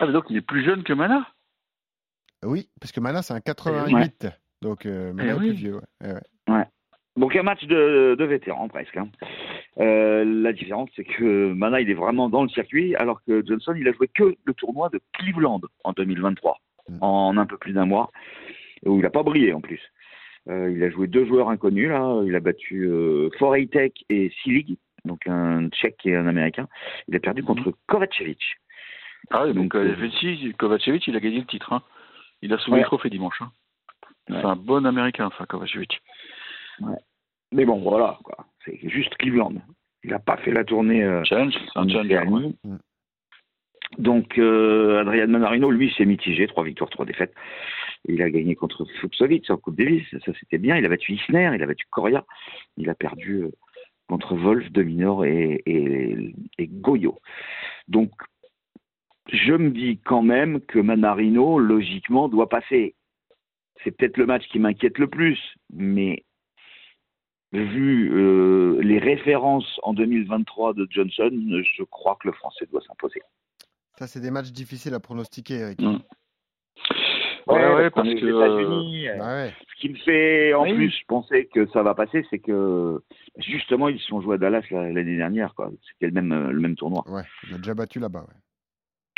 Ah, 0.00 0.06
mais 0.06 0.12
donc 0.12 0.24
il 0.30 0.36
est 0.38 0.40
plus 0.40 0.64
jeune 0.64 0.82
que 0.82 0.92
Mana? 0.94 1.26
Oui, 2.42 2.70
parce 2.80 2.90
que 2.92 3.00
Mana 3.00 3.20
c'est 3.20 3.34
un 3.34 3.40
88, 3.40 4.28
donc 4.62 4.86
euh, 4.86 5.12
Mana 5.12 5.32
Eh 5.32 5.36
est 5.36 5.38
oui. 5.38 5.48
plus 5.48 5.56
vieux. 5.56 5.74
ouais. 5.76 6.14
Eh 6.48 6.52
ouais. 6.52 6.64
Donc 7.16 7.36
un 7.36 7.42
match 7.42 7.62
de, 7.66 8.16
de 8.18 8.24
vétérans 8.24 8.68
presque. 8.68 8.96
hein. 8.96 9.08
Euh, 9.78 10.24
la 10.24 10.52
différence, 10.52 10.90
c'est 10.96 11.04
que 11.04 11.52
Mana, 11.52 11.80
il 11.80 11.88
est 11.90 11.94
vraiment 11.94 12.28
dans 12.28 12.42
le 12.42 12.48
circuit, 12.48 12.94
alors 12.96 13.22
que 13.24 13.44
Johnson, 13.46 13.74
il 13.76 13.86
a 13.88 13.92
joué 13.92 14.08
que 14.08 14.34
le 14.44 14.54
tournoi 14.54 14.88
de 14.90 15.00
Cleveland 15.12 15.60
en 15.84 15.92
2023, 15.92 16.58
Mm. 16.88 16.98
en 17.02 17.36
un 17.36 17.46
peu 17.46 17.56
plus 17.56 17.72
d'un 17.72 17.86
mois, 17.86 18.10
où 18.84 18.96
il 18.96 19.02
n'a 19.02 19.10
pas 19.10 19.22
brillé 19.22 19.52
en 19.52 19.60
plus. 19.60 19.80
Euh, 20.48 20.70
il 20.74 20.82
a 20.82 20.90
joué 20.90 21.06
deux 21.06 21.24
joueurs 21.26 21.50
inconnus, 21.50 21.88
là. 21.88 22.20
Il 22.24 22.34
a 22.34 22.40
battu 22.40 22.84
euh, 22.88 23.28
Foreytek 23.38 24.04
et 24.08 24.30
Silig, 24.42 24.76
donc 25.04 25.20
un 25.28 25.68
Tchèque 25.68 26.04
et 26.06 26.16
un 26.16 26.26
Américain. 26.26 26.66
Il 27.06 27.14
a 27.14 27.20
perdu 27.20 27.42
contre 27.44 27.72
Kovacevic. 27.86 28.40
Ah 29.30 29.44
oui, 29.44 29.52
Donc, 29.54 29.70
donc 29.70 29.72
Kovacevic, 29.72 30.56
Kovacevic, 30.56 31.06
il 31.06 31.16
a 31.16 31.20
gagné 31.20 31.38
le 31.40 31.46
titre. 31.46 31.72
Hein. 31.72 31.82
Il 32.42 32.52
a 32.52 32.58
soulevé 32.58 32.78
Ouais. 32.78 32.82
le 32.82 32.86
trophée 32.86 33.10
dimanche. 33.10 33.40
hein. 33.40 33.52
Ouais. 34.30 34.38
C'est 34.40 34.46
un 34.46 34.56
bon 34.56 34.84
Américain, 34.86 35.30
ça, 35.38 35.46
Kovacevic. 35.46 36.00
Mais 37.52 37.64
bon, 37.64 37.78
voilà, 37.80 38.18
quoi. 38.24 38.46
C'est 38.64 38.78
juste 38.88 39.14
Cleveland. 39.16 39.54
Il 40.04 40.10
n'a 40.10 40.18
pas 40.18 40.36
fait 40.38 40.52
la 40.52 40.64
tournée. 40.64 41.02
euh, 41.02 41.22
en. 41.74 41.88
Océanie. 41.88 42.56
Mm. 42.64 42.76
Donc, 43.98 44.38
euh, 44.38 45.00
Adrian 45.00 45.26
Manarino, 45.28 45.70
lui, 45.70 45.92
s'est 45.96 46.04
mitigé, 46.04 46.46
trois 46.46 46.64
victoires, 46.64 46.90
trois 46.90 47.06
défaites. 47.06 47.34
Il 48.06 48.22
a 48.22 48.30
gagné 48.30 48.54
contre 48.54 48.86
Fuxovic 49.00 49.50
en 49.50 49.56
Coupe 49.56 49.76
Davis, 49.76 50.06
ça 50.24 50.32
c'était 50.38 50.58
bien. 50.58 50.76
Il 50.76 50.86
a 50.86 50.88
battu 50.88 51.12
Isner, 51.12 51.50
il 51.54 51.62
a 51.62 51.66
battu 51.66 51.86
Coria. 51.90 52.24
Il 52.76 52.88
a 52.88 52.94
perdu 52.94 53.42
euh, 53.42 53.50
contre 54.08 54.36
Wolf, 54.36 54.70
Dominor 54.70 55.24
et, 55.24 55.62
et, 55.66 56.34
et 56.58 56.66
Goyo. 56.66 57.18
Donc, 57.88 58.10
je 59.32 59.52
me 59.52 59.70
dis 59.70 59.98
quand 60.04 60.22
même 60.22 60.60
que 60.60 60.78
Manarino, 60.78 61.58
logiquement, 61.58 62.28
doit 62.28 62.48
passer. 62.48 62.94
C'est 63.82 63.96
peut-être 63.96 64.16
le 64.16 64.26
match 64.26 64.46
qui 64.48 64.58
m'inquiète 64.58 64.98
le 64.98 65.08
plus, 65.08 65.38
mais 65.72 66.24
vu 67.52 68.10
euh, 68.12 68.80
les 68.82 68.98
références 68.98 69.80
en 69.82 69.92
2023 69.94 70.74
de 70.74 70.86
Johnson, 70.90 71.30
je 71.32 71.82
crois 71.84 72.16
que 72.20 72.28
le 72.28 72.32
Français 72.34 72.66
doit 72.70 72.80
s'imposer. 72.82 73.20
Ça, 73.98 74.06
c'est 74.06 74.20
des 74.20 74.30
matchs 74.30 74.52
difficiles 74.52 74.94
à 74.94 75.00
pronostiquer, 75.00 75.54
Eric. 75.54 75.80
Mm. 75.80 75.98
Ouais, 77.46 77.74
ouais, 77.74 77.90
parce 77.90 78.08
est 78.08 78.14
que, 78.20 78.26
euh, 78.26 79.18
Bah 79.18 79.34
ouais. 79.34 79.52
Ce 79.74 79.80
qui 79.80 79.88
me 79.88 79.96
fait 79.96 80.54
en 80.54 80.62
Oui. 80.64 80.74
plus 80.74 80.94
penser 81.08 81.48
que 81.52 81.66
ça 81.68 81.82
va 81.82 81.94
passer, 81.94 82.24
c'est 82.30 82.38
que 82.38 83.02
justement 83.38 83.88
ils 83.88 83.98
se 83.98 84.06
sont 84.06 84.20
joués 84.20 84.36
à 84.36 84.38
Dallas 84.38 84.62
la- 84.70 84.92
l'année 84.92 85.16
dernière, 85.16 85.54
quoi. 85.54 85.70
C'était 85.88 86.06
le 86.06 86.12
même 86.12 86.32
euh, 86.32 86.52
le 86.52 86.60
même 86.60 86.76
tournoi. 86.76 87.02
ouais, 87.08 87.22
il 87.48 87.54
a 87.54 87.56
déjà 87.56 87.74
battu 87.74 87.98
là-bas. 87.98 88.20
Ouais. 88.20 88.34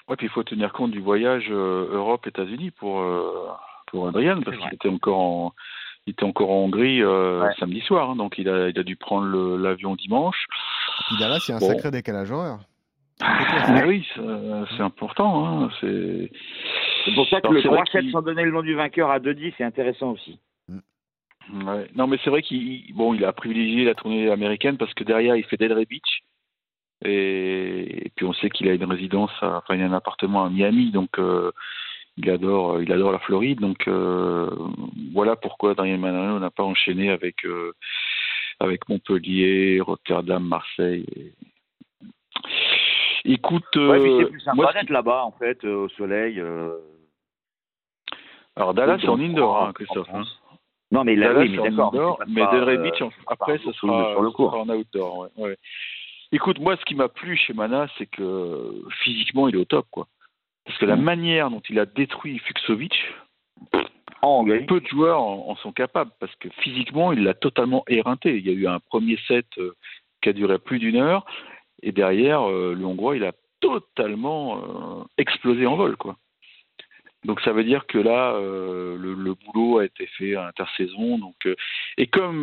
Ouais, 0.08 0.16
puis 0.16 0.26
il 0.26 0.30
faut 0.30 0.42
tenir 0.44 0.72
compte 0.72 0.92
du 0.92 1.00
voyage 1.00 1.46
euh, 1.50 1.88
Europe-États-Unis 1.92 2.70
pour, 2.70 3.00
euh, 3.00 3.48
pour 3.88 4.08
Adrien, 4.08 4.40
parce 4.40 4.56
qu'il 4.56 4.74
était 4.74 4.88
encore 4.88 5.18
en. 5.18 5.52
Il 6.06 6.12
était 6.12 6.24
encore 6.24 6.50
en 6.50 6.64
Hongrie 6.64 7.00
euh, 7.02 7.42
Ouais. 7.42 7.54
samedi 7.60 7.80
soir, 7.82 8.10
hein, 8.10 8.16
donc 8.16 8.36
il 8.38 8.48
a, 8.48 8.68
il 8.70 8.78
a 8.78 8.82
dû 8.82 8.96
prendre 8.96 9.56
l'avion 9.56 9.94
dimanche. 9.94 10.46
Il 11.12 11.20
y 11.20 11.24
a 11.24 11.28
un 11.28 11.58
Bon. 11.58 11.66
sacré 11.68 11.90
décalage 11.90 12.30
horaire. 12.30 12.58
Ah 13.20 13.84
oui, 13.86 14.04
c'est 14.16 14.82
important. 14.82 15.46
Hein, 15.46 15.70
c'est 15.80 16.30
C'est 17.04 17.14
pour 17.14 17.28
ça 17.28 17.40
que 17.40 17.46
Alors, 17.46 17.52
le 17.54 17.62
c'est 17.62 17.68
vrai 17.68 17.78
3-7 17.82 18.00
qu'il- 18.00 18.10
sans 18.12 18.22
donner 18.22 18.42
le 18.44 18.50
nom 18.50 18.62
du 18.62 18.74
vainqueur 18.74 19.10
à 19.10 19.20
2-10, 19.20 19.52
c'est 19.58 19.64
intéressant 19.64 20.10
aussi. 20.10 20.38
Ouais. 21.52 21.88
Non, 21.96 22.06
mais 22.06 22.18
c'est 22.24 22.30
vrai 22.30 22.42
qu'il 22.42 22.92
bon, 22.94 23.14
il 23.14 23.24
a 23.24 23.32
privilégié 23.32 23.84
la 23.84 23.94
tournée 23.94 24.30
américaine 24.30 24.76
parce 24.78 24.94
que 24.94 25.04
derrière, 25.04 25.36
il 25.36 25.44
fait 25.44 25.56
Delray 25.56 25.86
Beach. 25.86 26.22
Et, 27.04 28.06
et 28.06 28.10
puis 28.14 28.24
on 28.26 28.32
sait 28.32 28.48
qu'il 28.50 28.68
a 28.68 28.74
une 28.74 28.84
résidence, 28.84 29.30
à- 29.40 29.56
enfin, 29.58 29.74
il 29.74 29.82
a 29.82 29.86
un 29.86 29.92
appartement 29.92 30.44
à 30.44 30.50
Miami, 30.50 30.90
donc 30.92 31.18
euh, 31.18 31.50
il 32.16 32.28
adore, 32.30 32.82
il 32.82 32.92
adore 32.92 33.12
la 33.12 33.18
Floride. 33.20 33.60
Donc 33.60 33.86
euh, 33.88 34.50
voilà 35.12 35.36
pourquoi 35.36 35.74
Daniel 35.74 35.98
Manarino 36.00 36.38
n'a 36.38 36.50
pas 36.50 36.62
enchaîné 36.64 37.10
avec 37.10 37.44
euh, 37.44 37.72
avec 38.60 38.88
Montpellier, 38.88 39.80
Rotterdam, 39.80 40.44
Marseille. 40.46 41.04
et- 41.16 41.32
Écoute, 43.24 43.64
Ouais, 43.76 44.00
puis 44.00 44.10
c'est 44.18 44.24
euh, 44.24 44.30
plus 44.30 44.40
sympa 44.40 44.72
d'être 44.72 44.90
là-bas 44.90 45.24
en 45.24 45.30
fait, 45.32 45.64
euh, 45.64 45.84
au 45.84 45.88
soleil. 45.90 46.40
euh, 46.40 46.72
alors 48.56 48.74
Dallas 48.74 48.98
c'est 49.00 49.08
en 49.08 49.18
indoor, 49.20 49.62
hein, 49.62 49.72
Christophe. 49.72 50.08
en. 50.12 50.22
Non, 50.90 51.04
mais 51.04 51.14
là, 51.16 51.28
Dallas, 51.28 51.40
oui, 51.42 51.48
mais 51.50 51.54
c'est 51.56 51.60
en 51.60 51.70
d'accord. 51.70 51.88
indoor, 51.94 52.22
mais 52.28 52.42
Delray 52.52 52.76
euh, 52.76 52.82
Beach, 52.82 53.00
en- 53.00 53.10
après, 53.28 53.58
ce 53.58 53.72
sera, 53.72 54.12
sur 54.12 54.22
le 54.22 54.30
cours. 54.32 54.54
en 54.54 54.68
outdoor. 54.68 55.18
Ouais, 55.18 55.28
ouais. 55.36 55.56
Écoute, 56.32 56.58
moi, 56.58 56.76
ce 56.76 56.84
qui 56.84 56.94
m'a 56.94 57.08
plu 57.08 57.36
chez 57.36 57.52
Mana, 57.54 57.86
c'est 57.96 58.06
que 58.06 58.72
physiquement, 59.02 59.48
il 59.48 59.54
est 59.54 59.58
au 59.58 59.64
top, 59.64 59.86
quoi. 59.90 60.06
Parce 60.64 60.78
que 60.78 60.86
la 60.86 60.96
Mm. 60.96 61.02
manière 61.02 61.50
dont 61.50 61.62
il 61.68 61.78
a 61.78 61.86
détruit 61.86 62.38
Fuxovic, 62.38 62.94
En 64.24 64.44
peu 64.44 64.80
de 64.80 64.86
joueurs 64.86 65.20
en, 65.20 65.48
en 65.50 65.56
sont 65.56 65.72
capables, 65.72 66.12
parce 66.20 66.34
que 66.36 66.48
physiquement, 66.60 67.12
il 67.12 67.24
l'a 67.24 67.34
totalement 67.34 67.82
éreinté. 67.88 68.36
Il 68.36 68.46
y 68.46 68.50
a 68.50 68.52
eu 68.52 68.68
un 68.68 68.78
premier 68.78 69.18
set 69.26 69.46
euh, 69.58 69.74
qui 70.20 70.28
a 70.28 70.32
duré 70.32 70.60
plus 70.60 70.78
d'une 70.78 70.94
heure, 70.96 71.24
et 71.82 71.90
derrière, 71.90 72.48
euh, 72.48 72.72
le 72.78 72.84
Hongrois, 72.84 73.16
il 73.16 73.24
a 73.24 73.32
totalement 73.60 74.58
euh, 74.58 75.04
explosé 75.18 75.66
en 75.66 75.74
vol, 75.74 75.96
quoi. 75.96 76.16
Donc 77.24 77.40
ça 77.40 77.52
veut 77.52 77.64
dire 77.64 77.86
que 77.86 77.98
là, 77.98 78.36
le, 78.38 79.14
le 79.14 79.34
boulot 79.34 79.78
a 79.78 79.84
été 79.84 80.06
fait 80.06 80.34
à 80.34 80.46
intersaison. 80.48 81.18
Donc 81.18 81.46
et 81.96 82.08
comme 82.08 82.42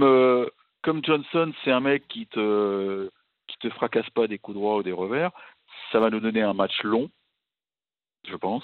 comme 0.83 1.03
Johnson, 1.03 1.51
c'est 1.63 1.71
un 1.71 1.81
mec 1.81 2.07
qui 2.07 2.27
te 2.27 3.09
qui 3.47 3.57
te 3.57 3.69
fracasse 3.71 4.09
pas 4.11 4.27
des 4.27 4.37
coups 4.37 4.55
droits 4.55 4.77
ou 4.77 4.83
des 4.83 4.93
revers, 4.93 5.31
ça 5.91 5.99
va 5.99 6.09
nous 6.09 6.21
donner 6.21 6.41
un 6.43 6.53
match 6.53 6.81
long, 6.83 7.09
je 8.27 8.35
pense. 8.35 8.63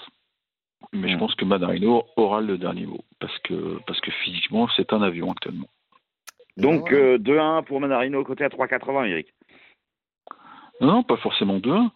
Mais 0.92 1.08
je 1.08 1.16
Mm. 1.16 1.18
pense 1.18 1.34
que 1.34 1.44
Manarino 1.44 2.04
aura 2.16 2.40
le 2.40 2.58
dernier 2.58 2.86
mot 2.86 3.02
parce 3.18 3.36
que 3.40 3.78
parce 3.86 4.00
que 4.00 4.10
physiquement 4.10 4.68
c'est 4.76 4.92
un 4.92 5.02
avion 5.02 5.32
actuellement. 5.32 5.68
Donc 6.56 6.92
euh, 6.92 7.18
2-1 7.18 7.64
pour 7.64 7.80
Manarino 7.80 8.22
côté 8.24 8.44
à 8.44 8.48
3,80, 8.48 9.06
Eric. 9.08 9.32
Non, 10.80 10.86
non, 10.88 11.02
pas 11.02 11.16
forcément 11.16 11.58
2-1. 11.58 11.90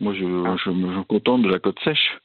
Moi, 0.00 0.12
je, 0.14 0.24
Ah. 0.46 0.56
je, 0.62 0.70
me 0.70 0.92
je 0.92 0.98
me 0.98 1.04
contente 1.04 1.42
de 1.42 1.48
la 1.48 1.58
cote 1.58 1.78
sèche. 1.80 2.18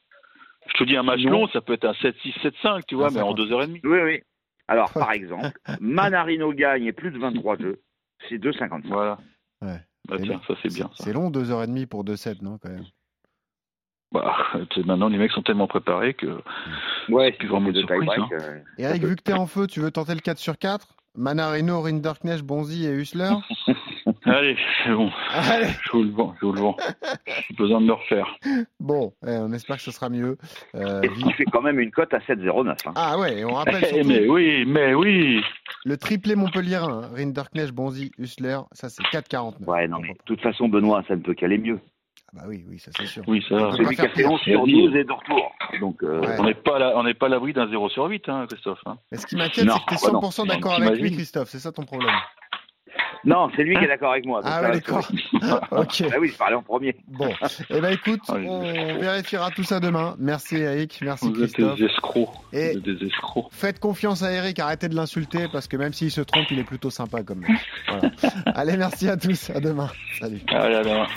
Je 0.67 0.73
te 0.77 0.83
dis 0.83 0.95
un 0.97 1.03
match 1.03 1.21
Non. 1.23 1.31
long, 1.31 1.47
ça 1.47 1.61
peut 1.61 1.73
être 1.73 1.85
un 1.85 1.93
7-6, 1.93 2.33
7-5, 2.41 2.85
tu 2.85 2.95
vois, 2.95 3.07
Un 3.07 3.11
mais 3.11 3.21
en 3.21 3.35
58. 3.35 3.79
2h30. 3.79 3.79
Oui, 3.85 3.99
oui. 4.03 4.21
Alors, 4.67 4.91
par 4.93 5.11
exemple, 5.13 5.51
Manarino 5.79 6.51
gagne 6.53 6.85
et 6.85 6.91
plus 6.93 7.11
de 7.11 7.17
23 7.17 7.57
jeux, 7.57 7.81
c'est 8.29 8.37
2,55. 8.37 8.87
Voilà. 8.87 9.17
Ouais. 9.61 9.79
Bah, 10.07 10.17
tiens, 10.21 10.41
ça 10.47 10.55
c'est 10.61 10.73
bien. 10.73 10.89
C'est 10.95 11.13
long, 11.13 11.29
2h30 11.31 11.87
pour 11.87 12.03
2-7, 12.03 12.41
non, 12.41 12.57
quand 12.61 12.69
même? 12.69 12.85
Bah, 14.11 14.35
maintenant, 14.85 15.07
les 15.09 15.17
mecs 15.17 15.31
sont 15.31 15.41
tellement 15.41 15.67
préparés 15.67 16.13
que. 16.13 16.39
Ouais, 17.09 17.31
plus 17.31 17.47
vraiment 17.47 17.71
de 17.71 17.79
surprise, 17.79 18.09
hein. 18.17 18.27
euh, 18.33 18.59
Eric, 18.77 19.03
vu 19.03 19.15
que 19.15 19.21
t'es 19.23 19.33
en 19.33 19.47
feu, 19.47 19.67
tu 19.67 19.79
veux 19.79 19.91
tenter 19.91 20.13
le 20.13 20.19
4 20.21 20.37
sur 20.37 20.57
4 20.57 20.87
Manarino, 21.17 21.81
Rinderknecht, 21.81 22.41
Bonzi 22.41 22.85
et 22.87 22.91
Hussler 22.91 23.31
Allez, 24.23 24.55
c'est 24.83 24.91
bon. 24.93 25.11
Allez 25.33 25.67
Je 25.83 25.91
vous 25.91 26.03
le 26.03 26.11
vends, 26.11 26.33
je 26.39 26.45
vous 26.45 26.53
le 26.53 26.61
vends. 26.61 26.77
J'ai 27.27 27.55
besoin 27.55 27.81
de 27.81 27.85
me 27.87 27.93
refaire. 27.93 28.27
Bon, 28.79 29.13
eh, 29.27 29.31
on 29.31 29.51
espère 29.51 29.75
que 29.77 29.81
ce 29.81 29.91
sera 29.91 30.09
mieux. 30.09 30.37
Euh, 30.75 31.01
Et 31.01 31.09
ce 31.09 31.23
qui 31.23 31.33
fait 31.33 31.45
quand 31.45 31.61
même 31.61 31.79
une 31.79 31.91
cote 31.91 32.13
à 32.13 32.19
7,09. 32.19 32.69
Hein. 32.85 32.93
Ah 32.95 33.17
ouais, 33.19 33.39
et 33.39 33.45
on 33.45 33.53
rappelle 33.53 33.83
Eh, 33.83 33.87
surtout, 33.87 34.07
mais 34.07 34.27
oui, 34.27 34.63
mais 34.65 34.93
oui. 34.93 35.41
Le 35.83 35.97
triplé 35.97 36.35
Montpellier, 36.35 36.75
hein, 36.75 37.09
Rinderknecht, 37.13 37.71
Bonzi, 37.73 38.11
Husler, 38.17 38.59
ça 38.71 38.87
c'est 38.89 39.03
4,49. 39.03 39.65
Ouais, 39.65 39.87
non, 39.89 39.99
mais 39.99 40.09
de 40.13 40.17
toute 40.25 40.41
façon, 40.41 40.69
Benoît, 40.69 41.03
ça 41.07 41.15
ne 41.15 41.21
peut 41.21 41.33
qu'aller 41.33 41.57
mieux. 41.57 41.79
Ah 42.33 42.39
bah 42.39 42.45
oui, 42.47 42.63
oui, 42.69 42.79
ça 42.79 42.91
c'est 42.97 43.05
sûr. 43.07 43.23
Oui, 43.27 43.43
ça. 43.49 43.71
C'est 43.75 43.83
lui 43.83 43.95
qui 43.95 44.01
a 44.01 44.07
fait 44.07 44.13
pire. 44.23 44.31
11 44.31 44.39
sur 44.41 44.61
Vas-y. 44.61 44.71
12 44.71 44.95
et 44.95 45.03
de 45.03 45.11
retour. 45.11 45.51
Donc, 45.81 46.01
euh, 46.03 46.21
Ouais. 46.21 46.35
On 46.39 46.43
n'est 46.43 46.53
pas 46.53 46.93
on 46.95 47.05
à 47.05 47.29
l'abri 47.29 47.51
d'un 47.53 47.67
0 47.67 47.89
sur 47.89 48.05
8, 48.05 48.29
hein, 48.29 48.45
Christophe. 48.49 48.79
hein. 48.85 48.97
Mais 49.11 49.17
ce 49.17 49.25
qui 49.27 49.35
m'inquiète, 49.35 49.55
c'est 49.69 49.79
que 49.85 49.89
tu 49.89 49.95
es 49.95 50.07
bah 50.07 50.13
non. 50.13 50.21
100% 50.29 50.39
Non, 50.39 50.45
d'accord 50.45 50.73
avec 50.73 50.99
lui. 51.01 51.11
Christophe. 51.11 51.49
C'est 51.49 51.59
ça 51.59 51.71
ton 51.73 51.83
problème. 51.83 52.15
non, 53.25 53.49
c'est 53.55 53.63
lui 53.63 53.75
qui 53.77 53.83
est 53.83 53.87
d'accord 53.87 54.11
avec 54.13 54.25
moi. 54.25 54.39
Ah 54.45 54.61
va, 54.61 54.71
d'accord. 54.71 55.05
ok. 55.71 56.03
Ah 56.11 56.15
oui, 56.21 56.29
je 56.29 56.37
parlais 56.37 56.55
en 56.55 56.63
premier. 56.63 56.95
Bon. 57.07 57.29
Eh 57.69 57.81
ben 57.81 57.91
écoute, 57.93 58.21
Ah, 58.29 58.35
on 58.37 58.61
vérifiera 58.99 59.51
tout 59.51 59.63
ça 59.63 59.81
demain. 59.81 60.15
Merci 60.17 60.55
Eric, 60.55 60.99
merci 61.01 61.25
Vous 61.29 61.43
êtes 61.43 61.51
Christophe. 61.53 61.79
des 61.79 61.85
escrocs. 61.85 62.29
Et- 62.53 62.71
Vous 62.71 62.77
êtes 62.77 62.83
des 62.97 63.05
escrocs. 63.07 63.47
Faites 63.51 63.79
confiance 63.81 64.23
à 64.23 64.31
Eric, 64.31 64.57
arrêtez 64.59 64.87
de 64.87 64.95
l'insulter 64.95 65.47
parce 65.51 65.67
que 65.67 65.75
même 65.75 65.91
s'il 65.91 66.11
se 66.11 66.21
trompe, 66.21 66.45
il 66.49 66.59
est 66.59 66.63
plutôt 66.63 66.89
sympa 66.89 67.23
comme. 67.23 67.43
Voilà. 67.89 68.09
Allez, 68.55 68.77
merci 68.77 69.09
à 69.09 69.17
tous, 69.17 69.49
à 69.49 69.59
demain. 69.59 69.89
Salut. 70.19 70.39
Allez, 70.47 70.75
à 70.75 70.81
demain. 70.83 71.07